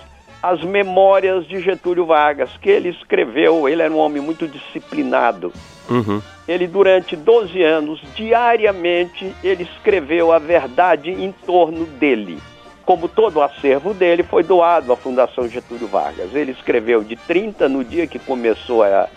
as 0.41 0.63
memórias 0.63 1.47
de 1.47 1.59
Getúlio 1.59 2.05
Vargas, 2.05 2.49
que 2.57 2.69
ele 2.69 2.89
escreveu, 2.89 3.69
ele 3.69 3.81
era 3.81 3.93
um 3.93 3.99
homem 3.99 4.21
muito 4.21 4.47
disciplinado. 4.47 5.53
Uhum. 5.89 6.21
Ele, 6.47 6.67
durante 6.67 7.15
12 7.15 7.61
anos, 7.61 8.01
diariamente, 8.15 9.35
ele 9.43 9.63
escreveu 9.63 10.31
a 10.31 10.39
verdade 10.39 11.11
em 11.11 11.31
torno 11.45 11.85
dele. 11.85 12.39
Como 12.83 13.07
todo 13.07 13.37
o 13.37 13.41
acervo 13.43 13.93
dele 13.93 14.23
foi 14.23 14.41
doado 14.41 14.91
à 14.91 14.97
Fundação 14.97 15.47
Getúlio 15.47 15.87
Vargas. 15.87 16.33
Ele 16.33 16.51
escreveu 16.51 17.03
de 17.03 17.15
30, 17.15 17.69
no 17.69 17.83
dia 17.83 18.07
que 18.07 18.17
começou 18.17 18.83
a, 18.83 19.07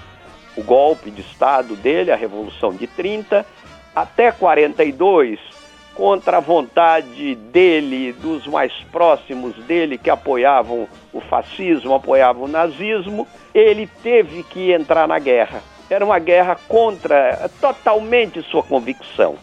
o 0.54 0.62
golpe 0.62 1.10
de 1.10 1.22
Estado 1.22 1.74
dele, 1.74 2.12
a 2.12 2.16
Revolução 2.16 2.72
de 2.72 2.86
30, 2.86 3.46
até 3.96 4.30
42, 4.30 5.40
contra 5.94 6.36
a 6.36 6.40
vontade 6.40 7.34
dele, 7.34 8.12
dos 8.12 8.46
mais 8.46 8.72
próximos 8.92 9.54
dele 9.64 9.96
que 9.96 10.10
apoiavam 10.10 10.86
o 11.14 11.20
fascismo, 11.20 11.94
apoiavam 11.94 12.44
o 12.44 12.48
nazismo, 12.48 13.26
ele 13.54 13.86
teve 14.02 14.42
que 14.42 14.72
entrar 14.72 15.06
na 15.06 15.18
guerra. 15.18 15.62
Era 15.88 16.04
uma 16.04 16.18
guerra 16.18 16.58
contra 16.68 17.48
totalmente 17.60 18.42
sua 18.42 18.62
convicção. 18.62 19.36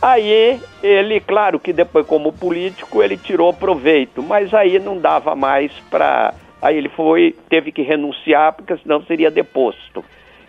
Aí 0.00 0.60
ele, 0.82 1.20
claro 1.20 1.58
que 1.58 1.72
depois 1.72 2.06
como 2.06 2.32
político 2.32 3.02
ele 3.02 3.16
tirou 3.16 3.52
proveito, 3.52 4.22
mas 4.22 4.54
aí 4.54 4.78
não 4.78 4.98
dava 4.98 5.34
mais 5.34 5.72
para, 5.90 6.32
aí 6.62 6.76
ele 6.76 6.88
foi, 6.90 7.34
teve 7.48 7.72
que 7.72 7.82
renunciar 7.82 8.52
porque 8.52 8.76
senão 8.76 9.02
seria 9.02 9.30
deposto. 9.30 10.04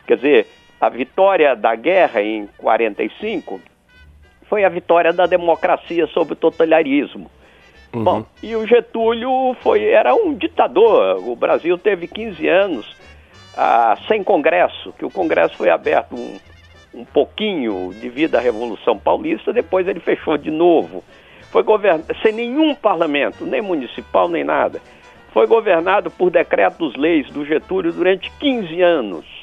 Quer 0.06 0.18
dizer, 0.18 0.48
a 0.80 0.90
vitória 0.90 1.56
da 1.56 1.76
guerra 1.76 2.22
em 2.22 2.48
45 2.58 3.60
foi 4.48 4.64
a 4.64 4.70
vitória 4.70 5.12
da 5.12 5.26
democracia 5.26 6.06
sobre 6.08 6.34
o 6.34 6.38
totalitarismo. 6.38 7.32
Uhum. 7.98 8.04
Bom, 8.04 8.26
e 8.44 8.56
o 8.56 8.66
Getúlio 8.68 9.56
foi, 9.62 9.86
era 9.86 10.14
um 10.14 10.34
ditador. 10.34 11.18
O 11.28 11.36
Brasil 11.36 11.78
teve 11.78 12.08
15 12.08 12.48
anos 12.48 12.96
ah, 13.58 13.98
sem 14.08 14.24
Congresso, 14.24 14.94
que 14.94 15.06
o 15.06 15.10
Congresso 15.10 15.58
foi 15.58 15.70
aberto 15.70 16.16
um, 16.16 16.38
um 16.94 17.06
pouquinho 17.06 17.92
devido 18.00 18.36
à 18.36 18.40
Revolução 18.40 18.98
Paulista, 18.98 19.52
depois 19.52 19.88
ele 19.88 20.00
fechou 20.00 20.38
de 20.38 20.52
novo. 20.52 21.04
Foi 21.52 21.64
governado 21.64 22.06
sem 22.22 22.34
nenhum 22.34 22.76
parlamento, 22.76 23.46
nem 23.46 23.62
municipal, 23.62 24.30
nem 24.30 24.44
nada. 24.44 24.80
Foi 25.34 25.48
governado 25.48 26.12
por 26.12 26.30
decretos-leis 26.30 27.30
do 27.32 27.46
Getúlio 27.46 27.92
durante 27.92 28.32
15 28.40 28.82
anos. 28.82 29.37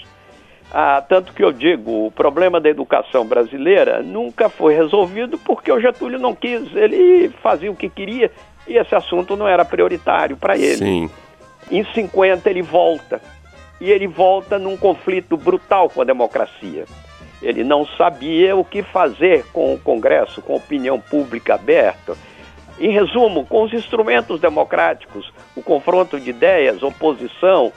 Ah, 0.72 1.02
tanto 1.08 1.32
que 1.32 1.44
eu 1.44 1.52
digo, 1.52 2.06
o 2.06 2.10
problema 2.10 2.60
da 2.60 2.68
educação 2.68 3.24
brasileira 3.24 4.02
nunca 4.02 4.48
foi 4.48 4.74
resolvido 4.74 5.38
porque 5.38 5.70
o 5.70 5.80
Getúlio 5.80 6.18
não 6.18 6.34
quis, 6.34 6.74
ele 6.74 7.28
fazia 7.42 7.70
o 7.70 7.76
que 7.76 7.88
queria 7.88 8.30
e 8.66 8.76
esse 8.76 8.94
assunto 8.94 9.36
não 9.36 9.46
era 9.46 9.64
prioritário 9.64 10.36
para 10.36 10.56
ele. 10.56 10.76
Sim. 10.76 11.10
Em 11.70 11.84
50 11.84 12.50
ele 12.50 12.62
volta, 12.62 13.20
e 13.80 13.90
ele 13.90 14.06
volta 14.06 14.58
num 14.58 14.76
conflito 14.76 15.36
brutal 15.36 15.88
com 15.88 16.02
a 16.02 16.04
democracia. 16.04 16.84
Ele 17.42 17.62
não 17.62 17.86
sabia 17.86 18.56
o 18.56 18.64
que 18.64 18.82
fazer 18.82 19.44
com 19.52 19.74
o 19.74 19.78
Congresso, 19.78 20.40
com 20.40 20.54
a 20.54 20.56
opinião 20.56 20.98
pública 20.98 21.54
aberta. 21.54 22.16
Em 22.78 22.90
resumo, 22.90 23.44
com 23.44 23.62
os 23.62 23.72
instrumentos 23.72 24.40
democráticos, 24.40 25.30
o 25.54 25.62
confronto 25.62 26.18
de 26.18 26.30
ideias, 26.30 26.82
oposição, 26.82 27.72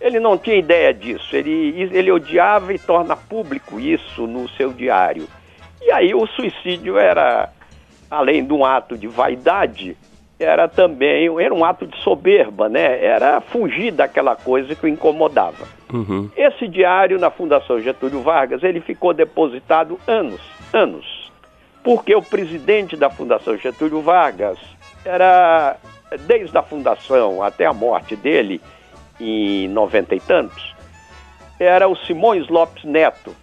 ele 0.00 0.20
não 0.20 0.36
tinha 0.36 0.56
ideia 0.56 0.92
disso, 0.92 1.34
ele, 1.34 1.88
ele 1.92 2.12
odiava 2.12 2.72
e 2.72 2.78
torna 2.78 3.16
público 3.16 3.80
isso 3.80 4.26
no 4.26 4.48
seu 4.50 4.72
diário. 4.72 5.26
E 5.80 5.90
aí 5.90 6.14
o 6.14 6.26
suicídio 6.26 6.98
era, 6.98 7.50
além 8.10 8.44
de 8.44 8.52
um 8.52 8.64
ato 8.64 8.96
de 8.96 9.06
vaidade, 9.06 9.96
era 10.38 10.68
também 10.68 11.28
era 11.40 11.54
um 11.54 11.64
ato 11.64 11.86
de 11.86 11.96
soberba, 12.02 12.68
né? 12.68 13.02
Era 13.02 13.40
fugir 13.40 13.90
daquela 13.90 14.36
coisa 14.36 14.74
que 14.74 14.84
o 14.84 14.88
incomodava. 14.88 15.66
Uhum. 15.92 16.30
Esse 16.36 16.68
diário 16.68 17.18
na 17.18 17.30
Fundação 17.30 17.80
Getúlio 17.80 18.20
Vargas 18.20 18.62
ele 18.62 18.80
ficou 18.80 19.14
depositado 19.14 19.98
anos, 20.06 20.40
anos, 20.72 21.32
porque 21.82 22.14
o 22.14 22.22
presidente 22.22 22.96
da 22.96 23.08
Fundação 23.08 23.56
Getúlio 23.56 24.02
Vargas 24.02 24.58
era 25.04 25.76
desde 26.26 26.56
a 26.56 26.62
fundação 26.62 27.42
até 27.42 27.64
a 27.64 27.72
morte 27.72 28.14
dele 28.14 28.60
em 29.20 29.68
noventa 29.68 30.14
e 30.14 30.20
tantos, 30.20 30.74
era 31.58 31.88
o 31.88 31.96
Simões 31.96 32.48
Lopes 32.48 32.84
Neto. 32.84 33.34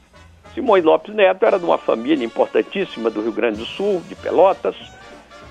Simões 0.54 0.84
Lopes 0.84 1.14
Neto 1.16 1.46
era 1.46 1.58
de 1.58 1.66
uma 1.66 1.78
família 1.78 2.24
importantíssima 2.24 3.10
do 3.10 3.22
Rio 3.22 3.32
Grande 3.32 3.58
do 3.58 3.66
Sul, 3.66 4.02
de 4.08 4.16
Pelotas. 4.16 4.76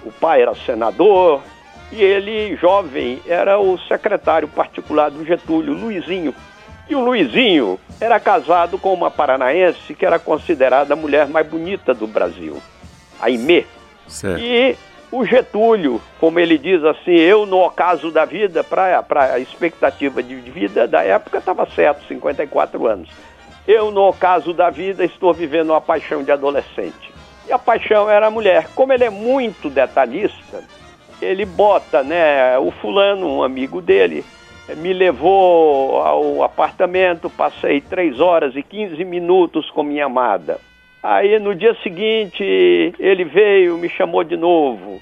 O 0.05 0.13
pai 0.13 0.43
era 0.43 0.55
senador 0.55 1.41
e 1.91 2.01
ele, 2.01 2.57
jovem, 2.57 3.21
era 3.27 3.59
o 3.59 3.77
secretário 3.79 4.49
particular 4.49 5.11
do 5.11 5.25
Getúlio, 5.25 5.75
Luizinho. 5.75 6.35
E 6.89 6.95
o 6.95 7.01
Luizinho 7.01 7.79
era 8.01 8.19
casado 8.19 8.79
com 8.79 8.93
uma 8.93 9.11
paranaense 9.11 9.95
que 9.95 10.07
era 10.07 10.19
considerada 10.19 10.95
a 10.95 10.97
mulher 10.97 11.27
mais 11.29 11.47
bonita 11.47 11.93
do 11.93 12.07
Brasil, 12.07 12.61
a 13.21 13.29
Imê. 13.29 13.65
Certo. 14.07 14.41
E 14.41 14.77
o 15.13 15.27
Getúlio, 15.27 16.01
como 16.19 16.41
ele 16.41 16.57
diz 16.57 16.83
assim, 16.83 17.13
eu 17.13 17.45
no 17.45 17.63
ocaso 17.63 18.11
da 18.11 18.25
vida, 18.25 18.65
para 18.65 19.05
a 19.15 19.39
expectativa 19.39 20.23
de 20.23 20.35
vida 20.35 20.89
da 20.89 21.05
época 21.05 21.37
estava 21.37 21.67
certo, 21.67 22.09
54 22.09 22.87
anos. 22.87 23.11
Eu 23.69 23.91
no 23.91 24.09
ocaso 24.09 24.55
da 24.55 24.71
vida 24.71 25.05
estou 25.05 25.35
vivendo 25.35 25.69
uma 25.69 25.83
paixão 25.83 26.25
de 26.25 26.33
adolescente. 26.33 27.13
E 27.47 27.53
a 27.53 27.59
paixão 27.59 28.09
era 28.09 28.29
a 28.29 28.31
mulher. 28.31 28.69
Como 28.75 28.91
ele 28.91 29.05
é 29.05 29.11
muito 29.11 29.69
detalhista, 29.69 30.65
ele 31.21 31.45
bota, 31.45 32.03
né, 32.03 32.59
o 32.59 32.71
fulano, 32.71 33.29
um 33.29 33.43
amigo 33.43 33.83
dele, 33.83 34.25
me 34.79 34.95
levou 34.95 36.01
ao 36.01 36.43
apartamento, 36.43 37.29
passei 37.29 37.83
3 37.83 38.19
horas 38.19 38.57
e 38.57 38.63
15 38.63 39.05
minutos 39.05 39.69
com 39.71 39.83
minha 39.83 40.07
amada. 40.07 40.59
Aí 41.03 41.39
no 41.39 41.55
dia 41.55 41.75
seguinte 41.83 42.45
ele 42.99 43.25
veio, 43.25 43.77
me 43.77 43.89
chamou 43.89 44.23
de 44.23 44.37
novo. 44.37 45.01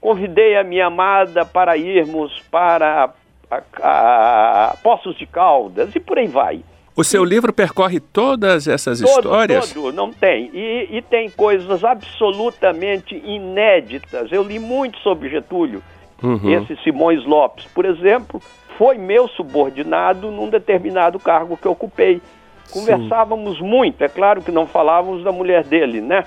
Convidei 0.00 0.56
a 0.56 0.64
minha 0.64 0.86
amada 0.86 1.44
para 1.44 1.76
irmos 1.76 2.32
para 2.50 3.12
a, 3.50 3.62
a, 3.82 4.64
a 4.70 4.76
Poços 4.82 5.16
de 5.16 5.26
Caldas 5.26 5.94
e 5.94 6.00
por 6.00 6.18
aí 6.18 6.26
vai. 6.26 6.62
O 6.96 7.02
seu 7.02 7.24
livro 7.24 7.52
percorre 7.52 7.98
todas 7.98 8.68
essas 8.68 9.00
todo, 9.00 9.08
histórias? 9.08 9.72
Todo, 9.72 9.92
não 9.92 10.12
tem. 10.12 10.50
E, 10.54 10.96
e 10.96 11.02
tem 11.02 11.28
coisas 11.28 11.82
absolutamente 11.82 13.16
inéditas. 13.16 14.30
Eu 14.30 14.44
li 14.44 14.60
muito 14.60 14.98
sobre 15.00 15.28
Getúlio. 15.28 15.82
Uhum. 16.22 16.50
Esse 16.50 16.76
Simões 16.84 17.24
Lopes, 17.26 17.66
por 17.74 17.84
exemplo, 17.84 18.40
foi 18.78 18.96
meu 18.96 19.28
subordinado 19.28 20.30
num 20.30 20.48
determinado 20.48 21.18
cargo 21.18 21.56
que 21.56 21.66
eu 21.66 21.72
ocupei. 21.72 22.22
Conversávamos 22.70 23.58
Sim. 23.58 23.64
muito, 23.64 24.02
é 24.02 24.08
claro 24.08 24.42
que 24.42 24.50
não 24.50 24.66
falávamos 24.66 25.22
da 25.22 25.30
mulher 25.30 25.64
dele, 25.64 26.00
né? 26.00 26.24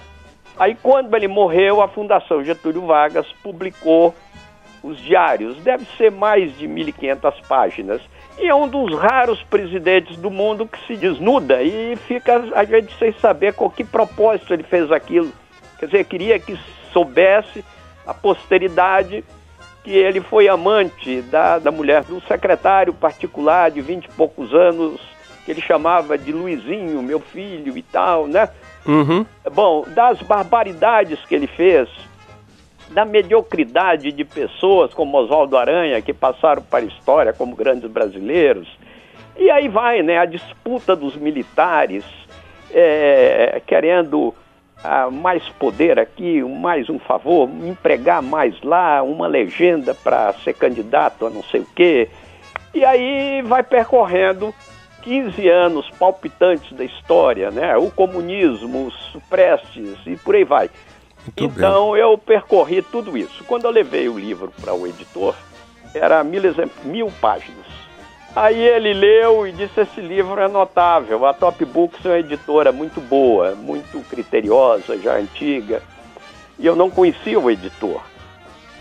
Aí 0.58 0.76
quando 0.82 1.14
ele 1.16 1.28
morreu, 1.28 1.82
a 1.82 1.88
Fundação 1.88 2.44
Getúlio 2.44 2.86
Vargas 2.86 3.28
publicou 3.44 4.14
os 4.82 4.98
diários, 5.00 5.58
deve 5.58 5.86
ser 5.98 6.12
mais 6.12 6.58
de 6.58 6.68
1.500 6.68 7.34
páginas. 7.48 8.02
E 8.40 8.48
é 8.48 8.54
um 8.54 8.68
dos 8.68 8.96
raros 8.98 9.42
presidentes 9.44 10.16
do 10.18 10.30
mundo 10.30 10.68
que 10.68 10.80
se 10.86 10.96
desnuda 10.96 11.62
e 11.64 11.96
fica 12.08 12.44
a 12.54 12.64
gente 12.64 12.96
sem 12.98 13.12
saber 13.14 13.54
com 13.54 13.70
que 13.70 13.84
propósito 13.84 14.54
ele 14.54 14.64
fez 14.64 14.92
aquilo. 14.92 15.32
Quer 15.80 15.88
dizer, 15.88 16.04
queria 16.06 16.40
que 16.40 16.58
soubesse 16.94 17.64
a 18.06 18.14
posteridade 18.14 19.24
que 19.84 19.92
ele 19.92 20.22
foi 20.22 20.48
amante 20.48 21.22
da, 21.24 21.60
da 21.60 21.72
mulher 21.72 22.04
do 22.04 22.22
secretário 22.22 22.94
particular 22.94 23.72
de 23.72 23.82
vinte 23.82 24.06
e 24.06 24.12
poucos 24.12 24.54
anos, 24.54 25.00
que 25.48 25.52
ele 25.54 25.62
chamava 25.62 26.18
de 26.18 26.34
Luizinho, 26.34 27.02
meu 27.02 27.22
filho 27.22 27.78
e 27.78 27.82
tal, 27.82 28.28
né? 28.28 28.50
Uhum. 28.86 29.26
Bom, 29.54 29.86
das 29.88 30.22
barbaridades 30.22 31.24
que 31.24 31.34
ele 31.34 31.48
fez, 31.48 31.88
da 32.90 33.06
mediocridade 33.06 34.12
de 34.12 34.26
pessoas 34.26 34.94
como 34.94 35.18
Oswaldo 35.18 35.56
Aranha, 35.56 36.02
que 36.02 36.14
passaram 36.14 36.62
para 36.62 36.80
a 36.84 36.88
história 36.88 37.32
como 37.32 37.56
grandes 37.56 37.90
brasileiros. 37.90 38.68
E 39.38 39.50
aí 39.50 39.70
vai, 39.70 40.02
né, 40.02 40.18
a 40.18 40.26
disputa 40.26 40.98
dos 40.98 41.16
militares, 41.16 42.04
é, 42.74 43.62
querendo 43.66 44.36
ah, 44.84 45.10
mais 45.10 45.48
poder 45.48 45.98
aqui, 45.98 46.44
mais 46.44 46.90
um 46.90 47.00
favor, 47.00 47.50
empregar 47.64 48.22
mais 48.22 48.62
lá, 48.62 49.02
uma 49.02 49.28
legenda 49.28 49.94
para 49.94 50.34
ser 50.44 50.56
candidato 50.56 51.26
a 51.26 51.30
não 51.30 51.44
sei 51.44 51.62
o 51.62 51.68
quê. 51.74 52.10
E 52.74 52.84
aí 52.84 53.42
vai 53.44 53.64
percorrendo 53.64 54.54
15 55.08 55.48
anos 55.48 55.90
palpitantes 55.98 56.70
da 56.76 56.84
história, 56.84 57.50
né? 57.50 57.78
O 57.78 57.90
comunismo, 57.90 58.88
os 58.88 59.24
Prestes 59.30 59.98
e 60.06 60.18
por 60.18 60.36
aí 60.36 60.44
vai. 60.44 60.70
Muito 61.26 61.44
então 61.46 61.94
bem. 61.94 62.02
eu 62.02 62.18
percorri 62.18 62.82
tudo 62.82 63.18
isso. 63.18 63.46
Quando 63.46 63.64
eu 63.64 63.72
levei 63.72 64.10
o 64.10 64.20
livro 64.20 64.52
para 64.62 64.74
o 64.74 64.86
editor, 64.86 65.34
era 65.94 66.22
mil, 66.26 66.42
mil 66.84 67.10
páginas. 67.22 67.66
Aí 68.36 68.60
ele 68.60 68.94
leu 68.94 69.48
e 69.48 69.54
disse: 69.54 69.80
Esse 69.80 70.02
livro 70.02 70.42
é 70.42 70.48
notável. 70.50 71.26
A 71.26 71.34
Top 71.34 71.64
Books 71.64 72.06
é 72.06 72.10
uma 72.10 72.20
editora 72.20 72.74
muito 72.74 73.00
boa, 73.00 73.56
muito 73.56 74.02
criteriosa, 74.10 74.98
já 74.98 75.16
antiga. 75.16 75.82
E 76.60 76.66
eu 76.66 76.76
não 76.76 76.90
conhecia 76.90 77.40
o 77.40 77.50
editor. 77.50 78.02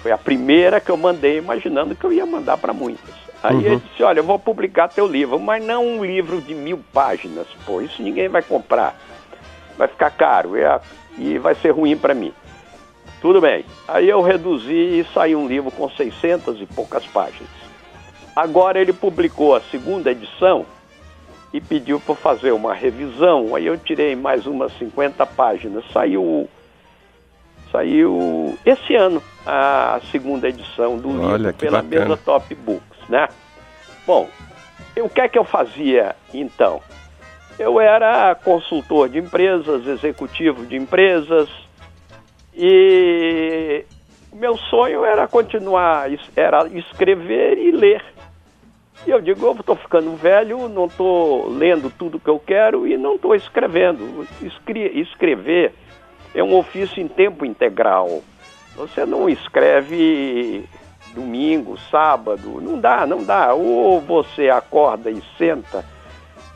Foi 0.03 0.11
a 0.11 0.19
primeira 0.19 0.81
que 0.81 0.91
eu 0.91 0.97
mandei, 0.97 1.39
imaginando 1.39 1.95
que 1.95 2.05
eu 2.05 2.13
ia 2.13 2.27
mandar 2.27 2.57
para 2.57 2.73
muitas. 2.73 3.26
Aí 3.43 3.55
uhum. 3.55 3.61
ele 3.61 3.77
disse: 3.77 4.03
Olha, 4.03 4.21
eu 4.21 4.25
vou 4.25 4.39
publicar 4.39 4.89
teu 4.89 5.07
livro, 5.07 5.39
mas 5.39 5.65
não 5.65 5.85
um 5.85 6.05
livro 6.05 6.41
de 6.41 6.55
mil 6.55 6.83
páginas. 6.93 7.47
Pô, 7.65 7.81
isso 7.81 8.03
ninguém 8.03 8.29
vai 8.29 8.43
comprar. 8.43 8.99
Vai 9.77 9.89
ficar 9.89 10.11
caro 10.11 10.55
e 11.19 11.39
vai 11.39 11.55
ser 11.55 11.71
ruim 11.71 11.97
para 11.97 12.15
mim. 12.15 12.33
Tudo 13.21 13.41
bem. 13.41 13.65
Aí 13.89 14.09
eu 14.09 14.23
reduzi 14.23 14.73
e 14.73 15.07
saiu 15.13 15.39
um 15.39 15.47
livro 15.47 15.71
com 15.71 15.89
600 15.89 16.61
e 16.61 16.67
poucas 16.67 17.07
páginas. 17.07 17.51
Agora 18.35 18.79
ele 18.79 18.93
publicou 18.93 19.55
a 19.55 19.61
segunda 19.61 20.11
edição 20.11 20.67
e 21.53 21.61
pediu 21.61 21.99
para 21.99 22.15
fazer 22.15 22.53
uma 22.53 22.75
revisão. 22.75 23.55
Aí 23.55 23.67
eu 23.67 23.79
tirei 23.79 24.15
mais 24.15 24.47
umas 24.47 24.77
50 24.79 25.25
páginas. 25.27 25.85
Saiu 25.93 26.49
saiu 27.77 28.59
esse 28.65 28.95
ano 28.95 29.23
a 29.45 30.01
segunda 30.11 30.49
edição 30.49 30.97
do 30.97 31.23
Olha, 31.23 31.37
livro 31.37 31.55
pela 31.55 31.83
bacana. 31.83 32.05
mesa 32.07 32.17
Top 32.25 32.55
Books, 32.55 33.09
né? 33.09 33.29
Bom, 34.07 34.29
o 34.97 35.09
que 35.11 35.21
é 35.21 35.29
que 35.29 35.39
eu 35.39 35.45
fazia 35.45 36.17
então? 36.33 36.81
Eu 37.59 37.79
era 37.79 38.35
consultor 38.35 39.11
de 39.11 39.19
empresas, 39.19 39.87
executivo 39.87 40.65
de 40.65 40.77
empresas 40.77 41.51
e 42.55 43.85
meu 44.33 44.57
sonho 44.57 45.05
era 45.05 45.29
continuar, 45.29 46.09
era 46.35 46.67
escrever 46.69 47.59
e 47.59 47.71
ler. 47.73 48.03
E 49.07 49.11
eu 49.11 49.21
digo, 49.21 49.45
eu 49.47 49.53
estou 49.53 49.77
ficando 49.77 50.17
velho, 50.17 50.67
não 50.69 50.87
estou 50.87 51.51
lendo 51.51 51.91
tudo 51.91 52.19
que 52.19 52.29
eu 52.29 52.39
quero 52.39 52.87
e 52.87 52.97
não 52.97 53.17
estou 53.17 53.35
escrevendo. 53.35 54.27
Escre 54.41 55.01
escrever 55.01 55.75
é 56.37 56.43
um 56.45 56.55
ofício 56.55 57.03
em 57.03 57.09
tempo 57.09 57.45
integral. 57.45 58.23
Você 58.77 59.07
não 59.07 59.29
escreve 59.29 60.65
domingo, 61.15 61.79
sábado, 61.91 62.61
não 62.61 62.79
dá, 62.79 63.07
não 63.07 63.25
dá. 63.25 63.55
Ou 63.55 64.01
você 64.03 64.51
acorda 64.51 65.11
e 65.11 65.23
senta, 65.39 65.83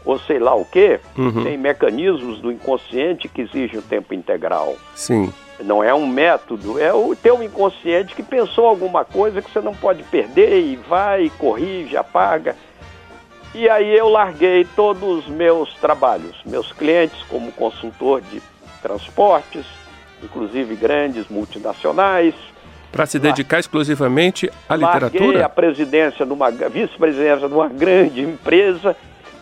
ou 0.05 0.19
sei 0.19 0.38
lá 0.38 0.55
o 0.55 0.66
quê, 0.66 1.01
Uhum. 1.16 1.45
tem 1.45 1.57
mecanismos 1.57 2.40
do 2.40 2.53
inconsciente 2.53 3.27
que 3.27 3.40
exigem 3.40 3.79
o 3.79 3.83
tempo 3.83 4.12
integral. 4.12 4.77
Sim. 4.95 5.33
Não 5.61 5.83
é 5.83 5.95
um 5.95 6.07
método, 6.07 6.79
é 6.79 6.93
o 6.93 7.14
teu 7.16 7.43
inconsciente 7.43 8.14
que 8.14 8.23
pensou 8.23 8.66
alguma 8.66 9.05
coisa 9.05 9.40
que 9.43 9.51
você 9.51 9.61
não 9.61 9.75
pode 9.75 10.03
perder 10.05 10.59
e 10.61 10.77
vai, 10.77 11.31
corrige, 11.38 11.97
apaga. 11.97 12.55
E 13.55 13.69
aí 13.69 13.97
eu 13.97 14.09
larguei 14.09 14.64
todos 14.77 15.03
os 15.03 15.27
meus 15.27 15.75
trabalhos, 15.75 16.37
meus 16.47 16.71
clientes 16.73 17.21
como 17.29 17.51
consultor 17.53 18.21
de 18.23 18.40
transportes, 18.83 19.64
inclusive 20.23 20.75
grandes 20.77 21.29
multinacionais. 21.29 22.35
Para 22.93 23.07
se 23.07 23.19
dedicar 23.19 23.61
exclusivamente 23.61 24.51
à 24.69 24.75
Larguei 24.75 25.11
literatura? 25.11 25.47
a 25.47 25.49
presidência 25.49 26.27
de 26.27 26.33
uma 26.33 26.51
vice-presidência 26.51 27.49
de 27.49 27.55
uma 27.55 27.69
grande 27.69 28.21
empresa 28.21 28.97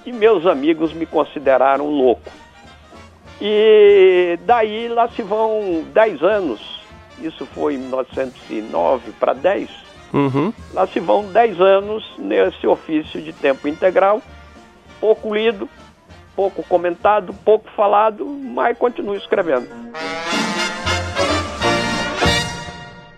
e 0.05 0.13
meus 0.13 0.47
amigos 0.47 0.93
me 0.93 1.07
consideraram 1.07 1.87
louco. 1.87 2.31
E 3.41 4.39
daí 4.45 4.89
lá 4.89 5.09
se 5.09 5.23
vão 5.23 5.85
10 5.95 6.23
anos, 6.23 6.81
isso 7.21 7.47
foi 7.47 7.75
em 7.75 7.79
1909 7.79 9.13
para 9.19 9.33
10, 9.33 9.71
Uhum. 10.13 10.53
lá 10.73 10.87
se 10.87 10.99
vão 11.01 11.27
10 11.31 11.61
anos 11.61 12.03
nesse 12.19 12.67
ofício 12.67 13.21
de 13.21 13.33
tempo 13.33 13.69
integral, 13.69 14.23
pouco 15.01 15.35
lido, 15.35 15.69
pouco 16.39 16.63
comentado, 16.63 17.35
pouco 17.45 17.69
falado, 17.75 18.25
mas 18.25 18.79
continuo 18.79 19.17
escrevendo. 19.17 19.67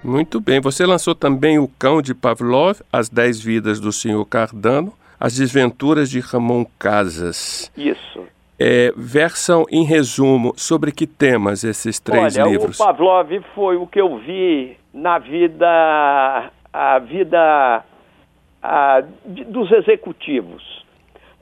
Muito 0.03 0.41
bem. 0.41 0.59
Você 0.59 0.87
lançou 0.87 1.15
também 1.15 1.59
O 1.59 1.69
Cão 1.79 2.01
de 2.01 2.15
Pavlov, 2.15 2.81
As 2.91 3.11
Dez 3.11 3.39
Vidas 3.39 3.79
do 3.79 3.93
Senhor 3.93 4.25
Cardano, 4.25 4.95
As 5.21 5.37
Desventuras 5.37 6.09
de 6.09 6.19
Ramon 6.21 6.65
Casas. 6.79 7.71
Isso. 7.77 8.25
É, 8.59 8.91
versam 8.97 9.67
em 9.71 9.85
resumo 9.85 10.55
sobre 10.57 10.91
que 10.91 11.07
temas 11.07 11.63
esses 11.63 12.01
três 12.01 12.39
Olha, 12.39 12.49
livros? 12.49 12.81
o 12.81 12.85
Pavlov 12.85 13.31
foi 13.55 13.77
o 13.77 13.87
que 13.87 14.01
eu 14.01 14.17
vi 14.19 14.79
na 14.95 15.19
vida, 15.19 16.51
a 16.73 16.99
vida 17.01 17.85
a, 18.63 19.03
de- 19.27 19.45
dos 19.45 19.71
executivos. 19.73 20.80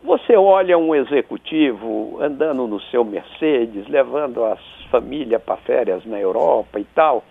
Você 0.03 0.37
olha 0.37 0.79
um 0.79 0.95
executivo 0.95 2.19
andando 2.21 2.67
no 2.67 2.81
seu 2.83 3.05
Mercedes, 3.05 3.87
levando 3.89 4.45
as 4.45 4.61
famílias 4.91 5.43
para 5.43 5.57
férias 5.57 6.05
na 6.05 6.19
Europa 6.19 6.79
e 6.79 6.85
tal. 6.85 7.25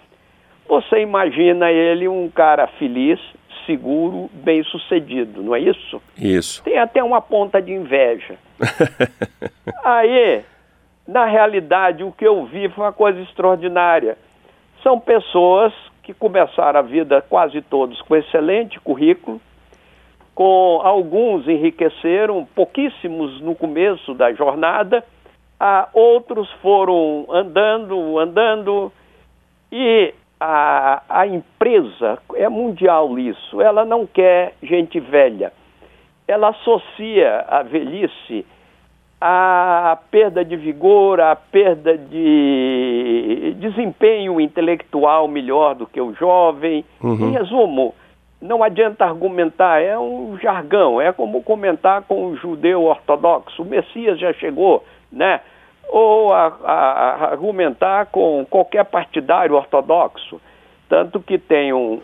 Você 0.67 0.99
imagina 0.99 1.71
ele 1.71 2.07
um 2.07 2.29
cara 2.29 2.67
feliz, 2.67 3.19
seguro, 3.65 4.29
bem 4.33 4.63
sucedido, 4.63 5.41
não 5.41 5.55
é 5.55 5.59
isso? 5.59 6.01
Isso. 6.17 6.61
Tem 6.63 6.77
até 6.77 7.01
uma 7.01 7.21
ponta 7.21 7.61
de 7.61 7.71
inveja. 7.71 8.35
Aí, 9.83 10.43
na 11.07 11.25
realidade, 11.25 12.03
o 12.03 12.11
que 12.11 12.27
eu 12.27 12.45
vi 12.45 12.67
foi 12.69 12.83
uma 12.83 12.93
coisa 12.93 13.19
extraordinária. 13.21 14.17
São 14.83 14.99
pessoas 14.99 15.73
que 16.03 16.13
começaram 16.13 16.79
a 16.79 16.83
vida 16.83 17.21
quase 17.21 17.61
todos 17.61 18.01
com 18.01 18.15
excelente 18.15 18.79
currículo, 18.79 19.41
com 20.37 20.81
alguns 20.83 21.47
enriqueceram, 21.47 22.47
pouquíssimos 22.53 23.41
no 23.41 23.55
começo 23.55 24.13
da 24.13 24.31
jornada, 24.33 25.03
ah, 25.59 25.89
outros 25.91 26.47
foram 26.61 27.25
andando, 27.27 28.19
andando, 28.19 28.91
e 29.71 30.13
a, 30.39 31.01
a 31.09 31.25
empresa, 31.25 32.19
é 32.35 32.47
mundial 32.47 33.17
isso, 33.17 33.59
ela 33.59 33.83
não 33.83 34.05
quer 34.05 34.53
gente 34.61 34.99
velha. 34.99 35.51
Ela 36.27 36.49
associa 36.49 37.43
a 37.47 37.63
velhice 37.63 38.45
à 39.19 39.97
perda 40.11 40.45
de 40.45 40.55
vigor, 40.55 41.19
à 41.19 41.35
perda 41.35 41.97
de 41.97 43.55
desempenho 43.57 44.39
intelectual 44.39 45.27
melhor 45.27 45.73
do 45.73 45.87
que 45.87 45.99
o 45.99 46.13
jovem. 46.13 46.85
Uhum. 47.01 47.29
Em 47.29 47.31
resumo, 47.31 47.95
não 48.41 48.63
adianta 48.63 49.05
argumentar, 49.05 49.81
é 49.81 49.97
um 49.97 50.37
jargão, 50.37 51.01
é 51.01 51.11
como 51.11 51.41
comentar 51.43 52.03
com 52.03 52.27
o 52.27 52.35
judeu 52.37 52.83
ortodoxo, 52.83 53.61
o 53.61 53.65
Messias 53.65 54.19
já 54.19 54.31
chegou, 54.33 54.83
né? 55.11 55.41
Ou 55.89 56.33
a, 56.33 56.47
a- 56.63 56.71
a 56.73 57.31
argumentar 57.31 58.07
com 58.07 58.45
qualquer 58.49 58.83
partidário 58.85 59.55
ortodoxo. 59.55 60.39
Tanto 60.89 61.19
que 61.19 61.37
tem 61.37 61.73
um, 61.73 62.01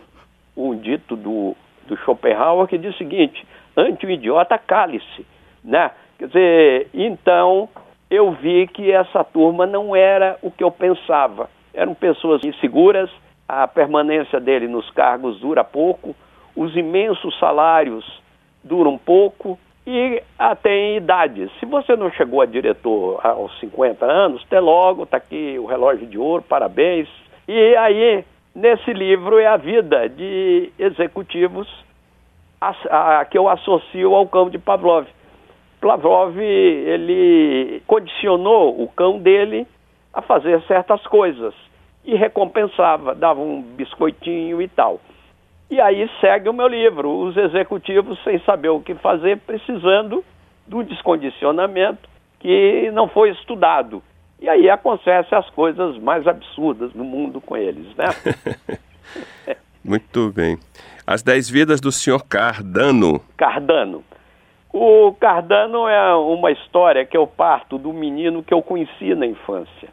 um 0.56 0.74
dito 0.76 1.14
do, 1.16 1.54
do 1.86 1.96
Schopenhauer 1.98 2.66
que 2.66 2.78
diz 2.78 2.94
o 2.94 2.98
seguinte, 2.98 3.46
ante 3.76 4.06
o 4.06 4.10
idiota 4.10 4.58
cale-se, 4.58 5.26
né? 5.62 5.90
Quer 6.18 6.26
dizer, 6.28 6.88
então 6.94 7.68
eu 8.10 8.32
vi 8.32 8.66
que 8.68 8.90
essa 8.90 9.22
turma 9.24 9.66
não 9.66 9.94
era 9.94 10.36
o 10.42 10.50
que 10.50 10.62
eu 10.64 10.70
pensava. 10.70 11.48
Eram 11.72 11.94
pessoas 11.94 12.42
inseguras, 12.44 13.10
a 13.48 13.68
permanência 13.68 14.40
dele 14.40 14.66
nos 14.66 14.90
cargos 14.90 15.40
dura 15.40 15.62
pouco, 15.62 16.14
os 16.56 16.74
imensos 16.76 17.38
salários 17.38 18.04
duram 18.62 18.96
pouco 18.96 19.58
e 19.86 20.22
até 20.38 20.74
em 20.74 20.96
idade. 20.96 21.50
Se 21.60 21.66
você 21.66 21.94
não 21.94 22.10
chegou 22.10 22.40
a 22.40 22.46
diretor 22.46 23.20
aos 23.24 23.58
50 23.60 24.04
anos, 24.04 24.42
até 24.46 24.58
logo, 24.58 25.02
está 25.02 25.18
aqui 25.18 25.58
o 25.58 25.66
relógio 25.66 26.06
de 26.06 26.18
ouro, 26.18 26.42
parabéns. 26.42 27.08
E 27.46 27.76
aí, 27.76 28.24
nesse 28.54 28.92
livro 28.92 29.38
é 29.38 29.46
a 29.46 29.58
vida 29.58 30.08
de 30.08 30.72
executivos 30.78 31.68
a, 32.60 33.20
a, 33.20 33.24
que 33.26 33.36
eu 33.36 33.48
associo 33.48 34.14
ao 34.14 34.26
cão 34.26 34.48
de 34.48 34.58
Pavlov. 34.58 35.06
Pavlov, 35.82 36.38
ele 36.38 37.82
condicionou 37.86 38.82
o 38.82 38.88
cão 38.88 39.18
dele 39.18 39.66
a 40.14 40.22
fazer 40.22 40.62
certas 40.62 41.06
coisas 41.06 41.54
e 42.04 42.14
recompensava, 42.14 43.14
dava 43.14 43.40
um 43.40 43.62
biscoitinho 43.62 44.60
e 44.60 44.68
tal. 44.68 45.00
E 45.70 45.80
aí 45.80 46.08
segue 46.20 46.48
o 46.48 46.52
meu 46.52 46.68
livro, 46.68 47.10
os 47.10 47.36
executivos 47.36 48.22
sem 48.22 48.38
saber 48.40 48.68
o 48.68 48.80
que 48.80 48.94
fazer, 48.94 49.38
precisando 49.38 50.24
do 50.66 50.82
descondicionamento 50.82 52.08
que 52.38 52.90
não 52.92 53.08
foi 53.08 53.30
estudado. 53.30 54.02
E 54.40 54.48
aí 54.48 54.68
acontecem 54.68 55.36
as 55.36 55.48
coisas 55.50 55.96
mais 55.98 56.26
absurdas 56.26 56.92
no 56.92 57.04
mundo 57.04 57.40
com 57.40 57.56
eles, 57.56 57.86
né? 57.96 58.04
Muito 59.82 60.30
bem. 60.32 60.58
As 61.06 61.22
Dez 61.22 61.48
Vidas 61.48 61.80
do 61.80 61.90
Senhor 61.90 62.24
Cardano. 62.26 63.20
Cardano. 63.36 64.04
O 64.72 65.12
Cardano 65.12 65.86
é 65.88 66.14
uma 66.14 66.50
história 66.50 67.04
que 67.06 67.16
eu 67.16 67.26
parto 67.26 67.78
do 67.78 67.92
menino 67.92 68.42
que 68.42 68.52
eu 68.52 68.60
conheci 68.60 69.14
na 69.14 69.26
infância. 69.26 69.88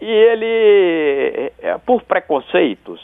E 0.00 0.06
ele, 0.06 1.52
é, 1.60 1.78
por 1.84 2.02
preconceitos, 2.02 3.00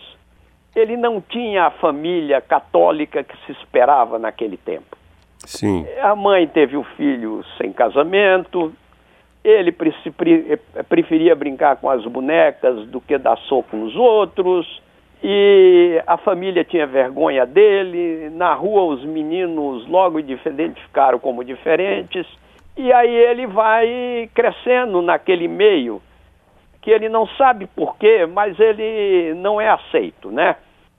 ele 0.74 0.96
não 0.96 1.20
tinha 1.20 1.64
a 1.64 1.70
família 1.70 2.40
católica 2.40 3.22
que 3.22 3.36
se 3.44 3.52
esperava 3.52 4.18
naquele 4.18 4.56
tempo. 4.56 4.96
Sim. 5.38 5.86
A 6.00 6.14
mãe 6.16 6.46
teve 6.46 6.76
o 6.76 6.82
filho 6.82 7.44
sem 7.58 7.72
casamento, 7.72 8.72
ele 9.44 9.70
preferia 9.70 11.36
brincar 11.36 11.76
com 11.76 11.88
as 11.88 12.04
bonecas 12.04 12.86
do 12.88 13.00
que 13.00 13.16
dar 13.16 13.36
soco 13.38 13.76
nos 13.76 13.94
outros 13.94 14.82
e 15.22 16.02
a 16.06 16.16
família 16.16 16.64
tinha 16.64 16.86
vergonha 16.86 17.46
dele. 17.46 18.28
Na 18.30 18.54
rua, 18.54 18.94
os 18.94 19.04
meninos 19.04 19.86
logo 19.86 20.18
identificaram 20.18 21.18
como 21.18 21.44
diferentes. 21.44 22.26
E 22.76 22.92
aí 22.92 23.14
ele 23.14 23.46
vai 23.46 24.28
crescendo 24.34 25.00
naquele 25.00 25.48
meio 25.48 26.02
que 26.86 26.92
ele 26.92 27.08
não 27.08 27.26
sabe 27.36 27.66
porquê, 27.66 28.26
mas 28.26 28.60
ele 28.60 29.34
não 29.34 29.60
é 29.60 29.68
aceito, 29.68 30.30
né? 30.30 30.54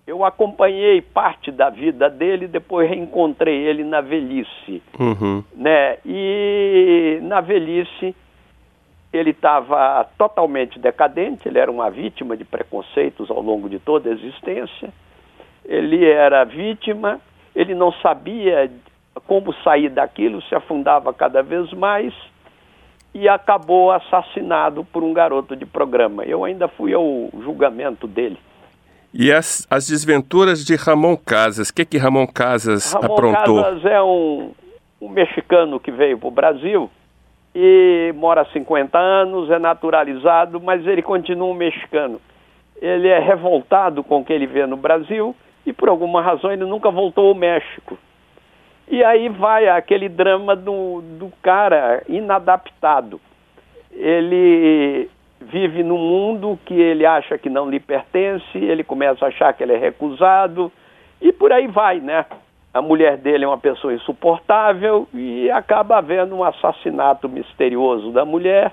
Eu 0.05 0.25
acompanhei 0.25 1.01
parte 1.01 1.49
da 1.49 1.69
vida 1.69 2.09
dele, 2.09 2.45
depois 2.45 2.89
reencontrei 2.89 3.55
ele 3.65 3.85
na 3.85 4.01
velhice, 4.01 4.83
uhum. 4.99 5.41
né? 5.55 5.97
E 6.05 7.19
na 7.21 7.39
velhice 7.39 8.13
ele 9.13 9.29
estava 9.29 10.05
totalmente 10.17 10.77
decadente, 10.77 11.47
ele 11.47 11.57
era 11.57 11.71
uma 11.71 11.89
vítima 11.89 12.35
de 12.35 12.43
preconceitos 12.43 13.31
ao 13.31 13.41
longo 13.41 13.69
de 13.69 13.79
toda 13.79 14.09
a 14.09 14.11
existência. 14.11 14.89
Ele 15.63 16.03
era 16.03 16.43
vítima, 16.43 17.21
ele 17.55 17.73
não 17.73 17.93
sabia 17.93 18.69
como 19.25 19.53
sair 19.63 19.87
daquilo, 19.87 20.41
se 20.41 20.53
afundava 20.53 21.13
cada 21.13 21.41
vez 21.41 21.71
mais 21.71 22.13
e 23.13 23.27
acabou 23.27 23.91
assassinado 23.91 24.83
por 24.83 25.03
um 25.03 25.13
garoto 25.13 25.55
de 25.55 25.65
programa. 25.65 26.23
Eu 26.23 26.43
ainda 26.43 26.67
fui 26.67 26.93
ao 26.93 27.29
julgamento 27.41 28.07
dele. 28.07 28.37
E 29.13 29.31
as, 29.31 29.65
as 29.69 29.87
desventuras 29.87 30.63
de 30.63 30.75
Ramon 30.75 31.17
Casas, 31.17 31.69
o 31.69 31.73
que 31.73 31.85
que 31.85 31.97
Ramon 31.97 32.27
Casas 32.27 32.93
Ramon 32.93 33.13
aprontou? 33.13 33.63
Casas 33.63 33.85
é 33.85 34.01
um, 34.01 34.51
um 35.01 35.09
mexicano 35.09 35.79
que 35.79 35.91
veio 35.91 36.17
para 36.17 36.27
o 36.27 36.31
Brasil 36.31 36.89
e 37.55 38.13
mora 38.15 38.41
há 38.41 38.45
50 38.45 38.97
anos, 38.97 39.49
é 39.49 39.57
naturalizado, 39.57 40.61
mas 40.61 40.85
ele 40.85 41.01
continua 41.01 41.47
um 41.47 41.55
mexicano. 41.55 42.21
Ele 42.79 43.07
é 43.07 43.17
revoltado 43.17 44.03
com 44.03 44.19
o 44.19 44.23
que 44.25 44.31
ele 44.31 44.45
vê 44.45 44.67
no 44.67 44.77
Brasil 44.77 45.35
e 45.65 45.73
por 45.73 45.89
alguma 45.89 46.21
razão 46.21 46.51
ele 46.51 46.65
nunca 46.65 46.91
voltou 46.91 47.29
ao 47.29 47.33
México. 47.33 47.97
E 48.87 49.03
aí 49.03 49.29
vai 49.29 49.67
aquele 49.67 50.07
drama 50.07 50.55
do, 50.55 51.01
do 51.19 51.31
cara 51.41 52.03
inadaptado. 52.07 53.19
Ele 53.91 55.09
vive 55.41 55.83
num 55.83 55.97
mundo 55.97 56.57
que 56.65 56.73
ele 56.73 57.05
acha 57.05 57.37
que 57.37 57.49
não 57.49 57.69
lhe 57.69 57.79
pertence, 57.79 58.57
ele 58.57 58.83
começa 58.83 59.25
a 59.25 59.27
achar 59.27 59.53
que 59.53 59.63
ele 59.63 59.73
é 59.73 59.77
recusado 59.77 60.71
e 61.21 61.31
por 61.31 61.51
aí 61.51 61.67
vai, 61.67 61.99
né? 61.99 62.25
a 62.77 62.81
mulher 62.81 63.17
dele 63.17 63.43
é 63.43 63.47
uma 63.47 63.57
pessoa 63.57 63.93
insuportável 63.93 65.07
e 65.13 65.49
acaba 65.49 65.97
havendo 65.97 66.35
um 66.35 66.43
assassinato 66.43 67.27
misterioso 67.27 68.11
da 68.11 68.23
mulher 68.23 68.71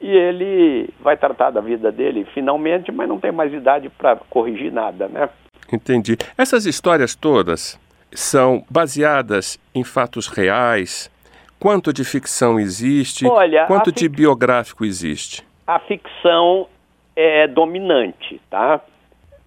e 0.00 0.10
ele 0.10 0.90
vai 1.00 1.16
tratar 1.16 1.50
da 1.50 1.60
vida 1.60 1.92
dele 1.92 2.26
finalmente, 2.34 2.90
mas 2.90 3.08
não 3.08 3.20
tem 3.20 3.30
mais 3.30 3.52
idade 3.52 3.88
para 3.88 4.16
corrigir 4.16 4.72
nada, 4.72 5.06
né? 5.06 5.28
Entendi. 5.72 6.16
Essas 6.36 6.66
histórias 6.66 7.14
todas 7.14 7.78
são 8.14 8.64
baseadas 8.70 9.58
em 9.74 9.84
fatos 9.84 10.26
reais? 10.28 11.10
Quanto 11.58 11.92
de 11.92 12.04
ficção 12.04 12.58
existe? 12.58 13.26
Olha, 13.26 13.66
Quanto 13.66 13.86
fic... 13.86 14.00
de 14.00 14.08
biográfico 14.08 14.84
existe? 14.84 15.46
A 15.66 15.78
ficção 15.78 16.68
é 17.16 17.46
dominante, 17.46 18.40
tá? 18.50 18.80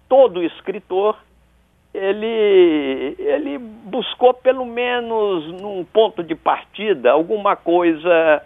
Todo 0.08 0.42
escritor 0.42 1.16
ele, 1.94 3.16
ele 3.18 3.58
buscou 3.58 4.34
pelo 4.34 4.64
menos 4.64 5.46
num 5.60 5.84
ponto 5.84 6.22
de 6.22 6.34
partida 6.34 7.10
alguma 7.10 7.56
coisa 7.56 8.42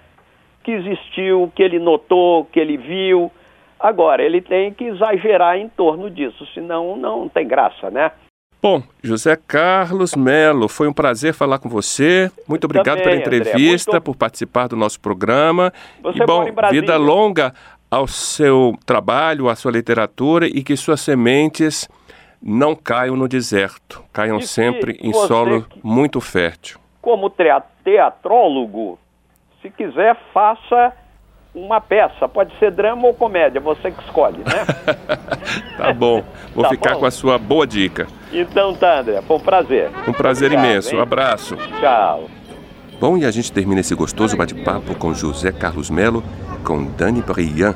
que 0.62 0.70
existiu, 0.70 1.52
que 1.54 1.62
ele 1.62 1.78
notou, 1.78 2.44
que 2.46 2.60
ele 2.60 2.76
viu. 2.76 3.30
Agora, 3.78 4.22
ele 4.22 4.40
tem 4.40 4.72
que 4.72 4.84
exagerar 4.84 5.58
em 5.58 5.68
torno 5.68 6.08
disso, 6.08 6.46
senão 6.54 6.96
não 6.96 7.28
tem 7.28 7.46
graça, 7.46 7.90
né? 7.90 8.12
Bom, 8.62 8.80
José 9.02 9.34
Carlos 9.34 10.14
Melo, 10.14 10.68
foi 10.68 10.86
um 10.86 10.92
prazer 10.92 11.34
falar 11.34 11.58
com 11.58 11.68
você. 11.68 12.30
Muito 12.46 12.64
obrigado 12.64 12.98
Também, 12.98 13.02
pela 13.02 13.16
entrevista, 13.16 13.90
André, 13.90 13.98
muito... 13.98 14.02
por 14.04 14.14
participar 14.16 14.68
do 14.68 14.76
nosso 14.76 15.00
programa. 15.00 15.72
Você 16.00 16.22
e 16.22 16.24
bom, 16.26 16.44
vida 16.70 16.96
longa 16.96 17.52
ao 17.90 18.06
seu 18.06 18.78
trabalho, 18.86 19.48
à 19.48 19.56
sua 19.56 19.72
literatura 19.72 20.46
e 20.46 20.62
que 20.62 20.76
suas 20.76 21.00
sementes 21.00 21.88
não 22.40 22.76
caiam 22.76 23.16
no 23.16 23.26
deserto, 23.26 24.02
caiam 24.12 24.38
E 24.38 24.42
se 24.42 24.54
sempre 24.54 24.96
em 25.02 25.12
solo 25.12 25.62
que- 25.62 25.80
muito 25.82 26.20
fértil. 26.20 26.78
Como 27.00 27.28
teatrólogo, 27.82 28.96
se 29.60 29.70
quiser, 29.70 30.16
faça 30.32 30.92
uma 31.54 31.80
peça. 31.80 32.28
Pode 32.28 32.56
ser 32.58 32.70
drama 32.70 33.06
ou 33.06 33.14
comédia, 33.14 33.60
você 33.60 33.90
que 33.90 34.02
escolhe, 34.04 34.38
né? 34.38 34.66
Tá 35.76 35.92
bom, 35.92 36.22
vou 36.54 36.62
Tá 36.64 36.70
ficar 36.70 36.94
bom. 36.94 37.00
com 37.00 37.06
a 37.06 37.10
sua 37.10 37.36
boa 37.38 37.66
dica. 37.66 38.06
então 38.32 38.74
tá, 38.74 39.00
André, 39.00 39.20
foi 39.22 39.36
um 39.36 39.40
prazer. 39.40 39.90
Um 40.06 40.12
prazer 40.12 40.46
Obrigado, 40.52 40.66
imenso. 40.70 40.94
hein? 40.94 41.00
Abraço. 41.00 41.56
Tchau. 41.80 42.28
Bom, 43.00 43.16
e 43.18 43.24
a 43.26 43.30
gente 43.32 43.50
termina 43.50 43.80
esse 43.80 43.94
gostoso 43.94 44.36
bate-papo 44.36 44.94
com 44.94 45.12
José 45.12 45.50
Carlos 45.50 45.90
Melo, 45.90 46.22
com 46.64 46.84
Dani 46.84 47.20
Briand, 47.22 47.74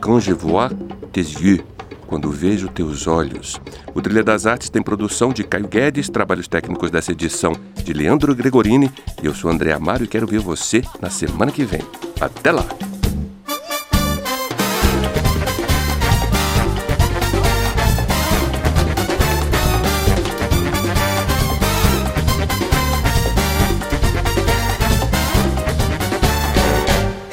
Quand 0.00 0.20
je 0.20 0.32
vois 0.32 0.70
tes 1.12 1.34
yeux, 1.40 1.60
quando 2.06 2.30
vejo 2.30 2.68
teus 2.68 3.08
olhos. 3.08 3.60
O 3.92 4.00
Trilha 4.00 4.22
das 4.22 4.46
Artes 4.46 4.70
tem 4.70 4.80
produção 4.80 5.30
de 5.32 5.42
Caio 5.42 5.66
Guedes, 5.66 6.08
trabalhos 6.08 6.46
técnicos 6.46 6.90
dessa 6.92 7.10
edição 7.10 7.52
de 7.82 7.92
Leandro 7.92 8.32
Gregorini. 8.36 8.88
E 9.20 9.26
eu 9.26 9.34
sou 9.34 9.50
André 9.50 9.72
Amaro 9.72 10.04
e 10.04 10.06
quero 10.06 10.28
ver 10.28 10.38
você 10.38 10.82
na 11.02 11.10
semana 11.10 11.50
que 11.50 11.64
vem. 11.64 11.82
Até 12.20 12.52
lá! 12.52 12.64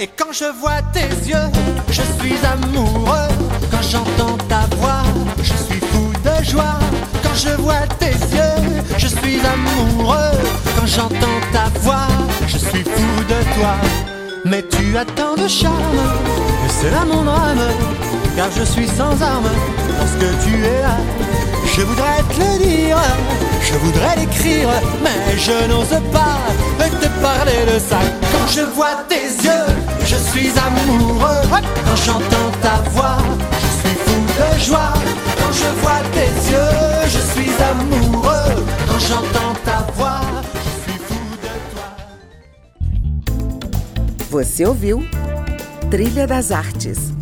Et 0.06 0.10
quand 0.16 0.32
je 0.32 0.46
vois 0.62 0.84
tes 0.94 1.10
yeux, 1.28 1.50
je 1.90 2.04
suis 2.20 2.38
amoureux. 2.46 3.32
Quand 3.72 3.82
j'entends 3.82 4.38
ta 4.48 4.62
voix, 4.76 5.02
je 5.42 5.56
suis 5.66 5.80
fou 5.80 6.12
de 6.24 6.44
joie. 6.44 6.78
Quand 7.24 7.34
je 7.34 7.50
vois 7.60 7.88
tes 7.98 8.16
yeux, 8.38 8.84
je 9.00 9.08
suis 9.08 9.40
amoureux. 9.40 10.38
Quand 10.78 10.86
j'entends 10.86 11.42
ta 11.52 11.66
voix, 11.80 12.08
je 12.46 12.60
suis 12.60 12.84
fou 12.84 13.10
de 13.34 13.40
toi. 13.56 13.74
Mais 14.46 14.64
tu 14.74 14.96
as 14.96 15.06
tant 15.06 15.34
de 15.34 15.48
charme, 15.48 16.04
que 16.62 16.72
c'est 16.80 16.92
là 16.92 17.04
mon 17.04 17.24
drame. 17.24 17.66
Car 18.36 18.50
je 18.56 18.64
suis 18.64 18.88
sans 18.88 19.20
armes 19.24 19.50
lorsque 19.98 20.30
tu 20.44 20.54
es 20.66 20.82
là. 20.84 20.98
Je 21.76 21.82
voudrais 21.82 22.22
te 22.30 22.40
le 22.42 22.64
dire, 22.64 22.98
je 23.60 23.74
voudrais 23.74 24.16
l'écrire, 24.18 24.70
mais 25.02 25.36
je 25.36 25.68
n'ose 25.68 26.00
pas 26.14 26.46
te 26.90 27.08
parler 27.22 27.66
de 27.74 27.80
ça. 27.80 28.00
Quand 28.32 28.48
je 28.52 28.62
vois 28.62 29.04
tes 29.10 29.28
yeux, 29.46 29.68
Je 30.16 30.20
suis 30.32 30.52
amoureux 30.60 31.42
quand 31.86 31.96
j'entends 32.06 32.52
ta 32.62 32.76
voix. 32.92 33.18
Je 33.52 33.68
suis 33.80 33.96
fou 34.04 34.18
de 34.40 34.60
joie 34.62 34.94
quand 35.38 35.52
je 35.52 35.70
vois 35.82 36.02
tes 36.14 36.32
yeux. 36.52 36.76
Je 37.06 37.22
suis 37.34 37.52
amoureux 37.62 38.66
quand 38.88 39.00
j'entends 39.00 39.56
ta 39.66 39.80
voix. 39.94 40.22
Je 40.54 40.92
suis 40.92 41.00
fou 41.00 41.20
de 41.44 41.54
toi. 41.74 41.88
Você 44.30 44.66
ouviu 44.66 44.96
Trilha 45.92 46.28
das 46.28 46.52
Artes 46.52 47.15